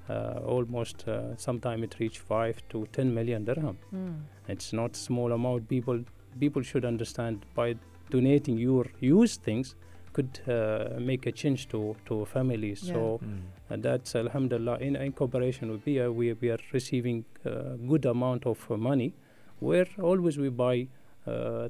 uh, 0.09 0.41
almost 0.45 1.07
uh, 1.09 1.37
sometime 1.37 1.85
it 1.85 1.95
reached 2.01 2.19
five 2.19 2.57
to 2.71 2.87
ten 2.93 3.13
million 3.15 3.45
dirham. 3.45 3.77
Mm. 3.95 4.21
It's 4.49 4.73
not 4.73 4.97
small 4.97 5.33
amount. 5.33 5.69
People 5.69 6.05
people 6.41 6.63
should 6.63 6.85
understand 6.85 7.45
by 7.55 7.75
donating 8.11 8.59
your 8.59 8.87
used 9.01 9.43
things 9.43 9.77
could 10.13 10.41
uh, 10.49 10.99
make 11.01 11.27
a 11.27 11.33
change 11.33 11.69
to 11.69 11.95
to 12.07 12.25
families. 12.25 12.83
Yeah. 12.83 12.95
So 12.95 13.21
Mm. 13.23 13.43
and 13.71 13.83
that's 13.83 14.15
Alhamdulillah 14.17 14.79
in, 14.81 14.97
in 14.97 15.13
cooperation 15.13 15.71
with 15.71 15.85
Bee'ah, 15.85 16.11
we 16.13 16.33
we 16.43 16.51
are 16.51 16.61
receiving 16.73 17.25
uh, 17.47 17.77
good 17.93 18.05
amount 18.07 18.47
of 18.47 18.59
uh, 18.71 18.77
money, 18.77 19.15
where 19.61 19.87
always 20.11 20.37
we 20.39 20.49
buy 20.49 20.89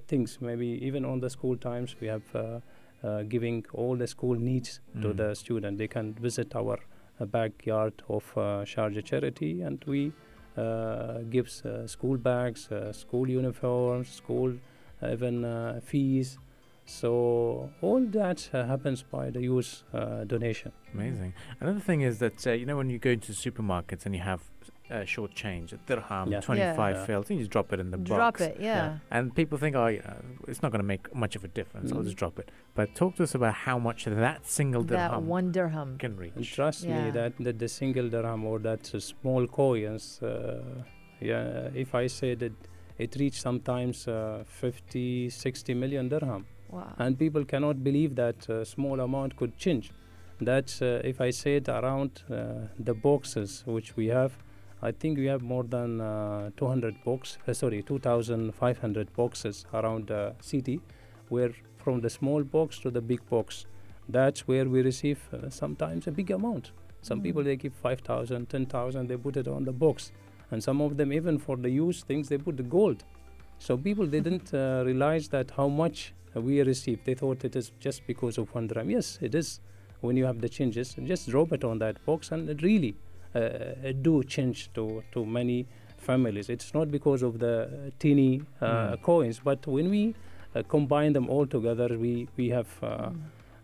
things. 0.07 0.39
Maybe 0.41 0.67
even 0.87 1.05
on 1.05 1.21
the 1.21 1.31
school 1.31 1.57
times, 1.57 1.97
we 2.01 2.07
have 2.09 2.23
uh, 2.35 2.61
uh, 3.07 3.23
giving 3.25 3.65
all 3.75 3.97
the 3.97 4.07
school 4.07 4.35
needs 4.35 4.81
to 5.03 5.09
Mm. 5.09 5.17
the 5.17 5.35
student. 5.35 5.79
They 5.79 5.89
can 5.89 6.15
visit 6.15 6.55
our 6.55 6.79
uh, 7.21 7.27
backyard 7.27 7.95
of 8.09 8.25
uh, 8.37 8.65
Sharjah 8.65 9.05
Charity, 9.05 9.63
and 9.63 9.83
we 9.87 10.13
uh, 10.57 11.19
gives 11.31 11.65
uh, 11.65 11.87
school 11.87 12.17
bags, 12.19 12.71
uh, 12.71 12.93
school 12.93 13.29
uniforms, 13.29 14.09
school 14.09 14.53
uh, 15.03 15.13
even 15.13 15.45
uh, 15.45 15.81
fees. 15.83 16.39
So 16.85 17.71
all 17.81 18.01
that 18.11 18.51
uh, 18.53 18.67
happens 18.67 19.03
by 19.03 19.31
the 19.31 19.41
use 19.41 19.85
uh, 19.95 20.25
donation. 20.25 20.73
Amazing. 20.95 21.33
Another 21.61 21.81
thing 21.81 22.01
is 22.03 22.19
that 22.19 22.47
uh, 22.47 22.53
you 22.53 22.67
know 22.67 22.77
when 22.77 22.91
you 22.91 22.99
go 22.99 23.11
into 23.11 23.33
supermarkets 23.33 24.05
and 24.07 24.15
you 24.15 24.21
have 24.23 24.43
uh, 24.93 25.05
short 25.05 25.33
change, 25.35 25.73
a 25.73 25.79
dirham, 25.89 26.31
Yeah. 26.33 26.41
25 26.41 26.97
Yeah. 26.97 27.05
fils, 27.07 27.31
and 27.31 27.39
you 27.39 27.45
just 27.45 27.51
drop 27.57 27.73
it 27.73 27.81
in 27.81 27.91
the 27.91 27.97
Drop 27.97 28.19
box. 28.19 28.41
it, 28.43 28.57
yeah. 28.61 28.99
And 29.11 29.35
people 29.35 29.57
think, 29.59 29.75
oh, 29.77 29.87
you 29.87 30.03
know, 30.07 30.17
it's 30.51 30.63
not 30.63 30.71
going 30.73 30.81
to 30.87 30.91
make 30.95 31.05
much 31.15 31.35
of 31.39 31.43
a 31.45 31.49
difference. 31.49 31.93
I'll 31.93 32.01
Mm. 32.01 32.05
just 32.11 32.17
drop 32.23 32.39
it. 32.39 32.51
But 32.75 32.87
talk 32.95 33.17
to 33.17 33.23
us 33.23 33.35
about 33.35 33.55
how 33.69 33.79
much 33.79 34.05
that 34.05 34.41
single 34.47 34.83
That 34.85 35.09
dirham 35.11 35.27
one 35.39 35.51
dirham. 35.53 35.91
can 35.99 36.13
And 36.13 36.21
reach. 36.21 36.55
trust 36.55 36.85
Yeah. 36.85 37.05
me 37.05 37.11
that, 37.19 37.33
that 37.47 37.59
the 37.59 37.69
single 37.69 38.09
dirham 38.09 38.45
or 38.45 38.59
that 38.61 38.95
uh, 38.95 39.01
small 39.01 39.47
coins, 39.47 40.05
uh, 40.23 40.85
yeah, 41.21 41.69
if 41.85 41.95
I 41.95 42.07
say 42.09 42.35
that 42.35 42.53
it 42.99 43.17
reached 43.19 43.41
sometimes 43.41 44.07
uh, 44.07 44.45
50, 44.47 45.31
60 45.31 45.75
million 45.75 46.09
dirham. 46.09 46.45
Wow. 46.71 46.95
And 46.99 47.19
people 47.19 47.45
cannot 47.45 47.83
believe 47.85 48.15
that 48.17 48.49
uh, 48.49 48.65
small 48.65 49.01
amount 49.01 49.37
could 49.37 49.57
change. 49.59 49.91
That's 50.41 50.81
uh, 50.83 51.01
if 51.05 51.21
I 51.21 51.31
say 51.31 51.57
it 51.57 51.69
around 51.69 52.23
uh, 52.31 52.35
the 52.79 52.95
boxes 52.95 53.63
which 53.67 53.97
we 53.97 54.07
have, 54.09 54.33
I 54.85 54.91
think 54.91 55.17
we 55.19 55.27
have 55.27 55.43
more 55.43 55.63
than 55.63 56.01
uh, 56.01 56.51
200 56.57 57.05
box, 57.05 57.39
uh, 57.47 57.53
sorry, 57.53 57.83
2,500 57.83 59.13
boxes 59.15 59.65
around 59.73 60.09
the 60.09 60.35
city, 60.41 60.81
where 61.29 61.53
from 61.79 62.01
the 62.01 62.11
small 62.11 62.43
box 62.43 62.81
to 62.81 62.91
the 62.91 63.01
big 63.01 63.25
box, 63.31 63.67
that's 64.09 64.49
where 64.49 64.69
we 64.69 64.83
receive 64.83 65.21
uh, 65.33 65.49
sometimes 65.51 66.09
a 66.09 66.11
big 66.11 66.31
amount. 66.33 66.73
Some 67.01 67.21
Mm. 67.21 67.23
people 67.25 67.43
they 67.45 67.57
give 67.57 67.75
5,000, 67.75 68.49
10,000, 68.49 69.09
they 69.09 69.17
put 69.17 69.37
it 69.37 69.47
on 69.47 69.65
the 69.65 69.73
box, 69.73 70.11
and 70.51 70.63
some 70.63 70.81
of 70.81 70.97
them 70.97 71.13
even 71.13 71.39
for 71.39 71.57
the 71.57 71.71
use 71.71 72.03
things 72.03 72.29
they 72.29 72.39
put 72.39 72.57
the 72.57 72.63
gold. 72.65 73.05
So 73.59 73.77
people 73.77 74.07
they 74.07 74.21
didn't 74.21 74.53
uh, 74.53 74.83
realize 74.85 75.29
that 75.29 75.53
how 75.53 75.69
much 75.69 76.13
uh, 76.37 76.41
we 76.41 76.61
receive. 76.63 77.05
They 77.05 77.15
thought 77.15 77.45
it 77.45 77.55
is 77.55 77.71
just 77.79 78.05
because 78.07 78.37
of 78.39 78.53
one 78.55 78.67
dirham. 78.67 78.91
Yes, 78.91 79.19
it 79.23 79.35
is. 79.35 79.61
When 80.01 80.17
you 80.17 80.25
have 80.25 80.41
the 80.41 80.49
changes, 80.49 80.97
just 81.05 81.29
drop 81.29 81.53
it 81.53 81.63
on 81.63 81.79
that 81.79 82.05
box, 82.05 82.33
and 82.33 82.51
it 82.51 82.63
really 82.63 82.97
uh, 82.97 83.12
do 84.03 84.23
change 84.25 84.71
to 84.75 85.03
to 85.13 85.25
many 85.25 85.67
families. 85.97 86.49
It's 86.49 86.75
not 86.75 86.91
because 86.91 87.23
of 87.23 87.39
the 87.39 87.93
teeny 87.99 88.43
uh, 88.61 88.67
Mm. 88.67 89.03
coins, 89.03 89.41
but 89.45 89.67
when 89.67 89.91
we 89.91 90.15
uh, 90.55 90.63
combine 90.69 91.13
them 91.13 91.29
all 91.29 91.47
together, 91.47 91.89
we 91.99 92.29
we 92.37 92.49
have 92.51 92.69
uh, 92.83 92.87
Mm. 93.11 93.21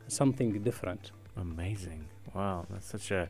something 0.07 0.63
different. 0.63 1.13
Amazing. 1.37 2.05
Wow, 2.35 2.67
that's 2.71 2.87
such 2.91 3.11
a 3.11 3.29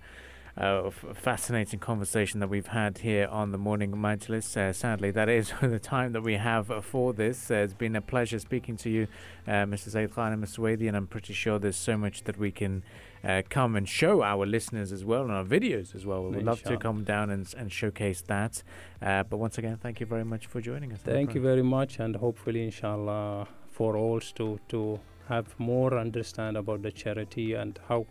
uh, 0.59 0.91
fascinating 0.91 1.79
conversation 1.79 2.41
that 2.41 2.49
we've 2.49 2.67
had 2.67 2.99
here 2.99 3.29
on 3.31 3.53
the 3.53 3.59
morning 3.59 3.93
Majlis. 3.93 4.57
Uh, 4.57 4.73
sadly, 4.73 5.11
that 5.13 5.29
is 5.29 5.53
the 5.63 5.79
time 5.79 6.13
that 6.13 6.23
we 6.23 6.35
have 6.35 6.85
for 6.85 7.13
this. 7.13 7.51
Uh, 7.51 7.55
it's 7.55 7.75
been 7.75 7.95
a 7.95 8.01
pleasure 8.01 8.39
speaking 8.39 8.77
to 8.79 8.91
you, 8.91 9.07
uh, 9.47 9.65
Mr. 9.67 9.91
Zaid 9.91 10.13
Khan 10.13 10.33
and 10.33 10.43
Mr. 10.43 10.59
Wadi, 10.59 10.89
and 10.89 10.97
I'm 10.97 11.07
pretty 11.07 11.33
sure 11.33 11.59
there's 11.59 11.77
so 11.77 11.97
much 11.97 12.25
that 12.25 12.39
we 12.39 12.51
can 12.51 12.83
uh, 13.23 13.43
come 13.49 13.77
and 13.77 13.89
show 13.89 14.23
our 14.23 14.47
listeners 14.47 14.91
as 14.93 15.05
well 15.05 15.23
and 15.23 15.31
our 15.31 15.45
videos 15.45 15.95
as 15.95 16.05
well. 16.05 16.25
We 16.25 16.37
would 16.37 16.45
love 16.45 16.63
to 16.65 16.77
come 16.77 17.05
down 17.05 17.31
and, 17.31 17.53
and 17.57 17.71
showcase 17.73 18.23
that. 18.23 18.63
Uh, 19.01 19.23
but 19.23 19.37
once 19.37 19.59
again, 19.59 19.77
thank 19.77 20.01
you 20.01 20.07
very 20.07 20.25
much 20.25 20.47
for 20.47 20.61
joining 20.61 20.93
us. 20.93 21.01
Thank 21.03 21.35
you 21.35 21.41
very 21.41 21.63
much, 21.63 22.01
and 22.01 22.17
hopefully, 22.17 22.65
inshallah, 22.65 23.47
for 23.71 23.97
all 23.97 24.19
to 24.21 24.59
to 24.69 24.99
have 25.29 25.47
more 25.59 25.97
understand 25.99 26.57
about 26.57 26.83
the 26.83 26.91
charity 26.91 27.53
and 27.53 27.79
how 27.89 28.07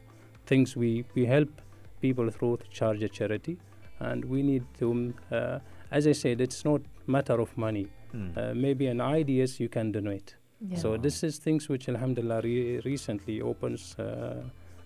things 0.46 0.78
we 0.78 1.04
we 1.14 1.26
help 1.26 1.50
people 2.02 2.30
through 2.30 2.60
Sharjah 2.74 3.12
Charity, 3.12 3.58
and 4.00 4.26
we 4.26 4.44
need 4.44 4.64
to, 4.80 5.14
uh, 5.32 5.60
as 5.92 6.08
I 6.08 6.12
said, 6.12 6.42
it's 6.42 6.64
not 6.64 6.82
matter 7.06 7.40
of 7.40 7.56
money. 7.58 7.88
Mm. 8.14 8.38
Uh, 8.38 8.54
maybe 8.54 8.88
an 8.88 9.02
ideas 9.02 9.60
you 9.60 9.70
can 9.70 9.92
donate. 9.92 10.36
Yeah. 10.62 10.78
So 10.78 10.98
this 10.98 11.24
is 11.24 11.38
things 11.38 11.70
which 11.70 11.88
Alhamdulillah 11.90 12.42
re- 12.42 12.80
recently 12.86 13.42
opens 13.42 13.96
uh, 14.00 14.44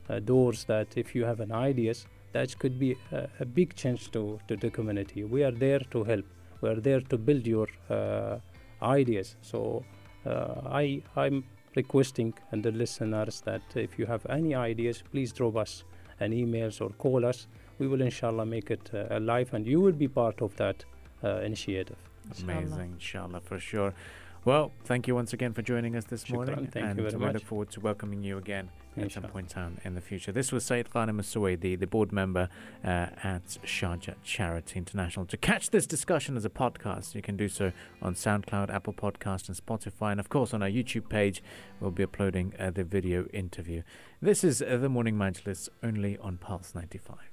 uh, 0.10 0.20
doors 0.20 0.66
that 0.66 0.98
if 0.98 1.16
you 1.16 1.24
have 1.26 1.40
an 1.40 1.52
ideas, 1.52 2.08
that 2.34 2.58
could 2.60 2.80
be 2.80 2.96
a, 3.12 3.28
a 3.40 3.46
big 3.46 3.76
change 3.76 4.12
to, 4.12 4.40
to 4.48 4.56
the 4.56 4.70
community. 4.70 5.24
We 5.24 5.44
are 5.44 5.52
there 5.52 5.80
to 5.92 6.04
help. 6.04 6.26
We 6.62 6.70
are 6.70 6.80
there 6.80 7.02
to 7.02 7.18
build 7.18 7.46
your 7.46 7.68
uh, 7.90 8.40
ideas. 8.82 9.36
So 9.42 9.84
uh, 10.26 10.62
I 10.66 11.02
I'm 11.16 11.44
requesting 11.76 12.34
and 12.52 12.64
the 12.64 12.72
listeners 12.72 13.42
that 13.42 13.62
if 13.76 13.98
you 13.98 14.06
have 14.06 14.26
any 14.30 14.56
ideas, 14.56 15.04
please 15.12 15.32
drop 15.32 15.56
us 15.56 15.84
an 16.22 16.32
emails 16.32 16.82
or 16.82 16.90
call 16.92 17.26
us. 17.26 17.48
We 17.80 17.88
will 17.88 18.02
inshallah 18.02 18.46
make 18.46 18.72
it 18.72 18.90
uh, 18.94 19.06
alive, 19.10 19.54
and 19.54 19.68
you 19.68 19.82
will 19.82 19.98
be 20.06 20.08
part 20.08 20.42
of 20.42 20.56
that 20.58 20.86
uh, 21.24 21.42
initiative. 21.50 21.98
Amazing, 22.44 22.92
inshallah, 22.94 23.42
for 23.42 23.60
sure. 23.60 23.94
Well, 24.44 24.72
thank 24.86 25.08
you 25.08 25.14
once 25.14 25.34
again 25.34 25.54
for 25.54 25.62
joining 25.62 25.96
us 25.96 26.06
this 26.06 26.24
Shukran, 26.24 26.34
morning. 26.34 26.68
thank 26.68 26.76
you 26.84 26.90
and 26.90 26.96
very 27.00 27.12
we 27.14 27.26
much. 27.26 27.34
look 27.36 27.44
forward 27.46 27.70
to 27.72 27.80
welcoming 27.80 28.24
you 28.24 28.40
again 28.40 28.70
at 28.94 28.96
some 28.96 29.04
Inshallah. 29.04 29.28
point 29.28 29.54
down 29.54 29.80
in 29.86 29.94
the 29.94 30.02
future. 30.02 30.32
This 30.32 30.52
was 30.52 30.66
Saeed 30.66 30.90
Ghanim 30.90 31.22
Suwaidi, 31.22 31.80
the 31.80 31.86
board 31.86 32.12
member 32.12 32.50
uh, 32.84 32.88
at 33.24 33.46
Sharjah 33.64 34.16
Charity 34.24 34.80
International. 34.80 35.28
To 35.28 35.38
catch 35.38 35.70
this 35.70 35.86
discussion 35.86 36.36
as 36.38 36.44
a 36.44 36.50
podcast, 36.50 37.14
you 37.14 37.22
can 37.22 37.38
do 37.38 37.48
so 37.48 37.72
on 38.02 38.16
SoundCloud, 38.16 38.72
Apple 38.72 38.94
Podcast, 38.94 39.48
and 39.48 39.56
Spotify. 39.56 40.10
And 40.12 40.20
of 40.20 40.30
course, 40.30 40.56
on 40.56 40.64
our 40.64 40.70
YouTube 40.70 41.08
page, 41.08 41.44
we'll 41.80 41.92
be 41.92 42.02
uploading 42.04 42.54
uh, 42.58 42.72
the 42.72 42.84
video 42.84 43.28
interview. 43.28 43.84
This 44.24 44.44
is 44.44 44.64
uh, 44.64 44.78
The 44.78 44.90
Morning 44.90 45.16
Majlis 45.18 45.70
only 45.84 46.18
on 46.18 46.38
Pulse 46.38 46.74
95. 46.74 47.31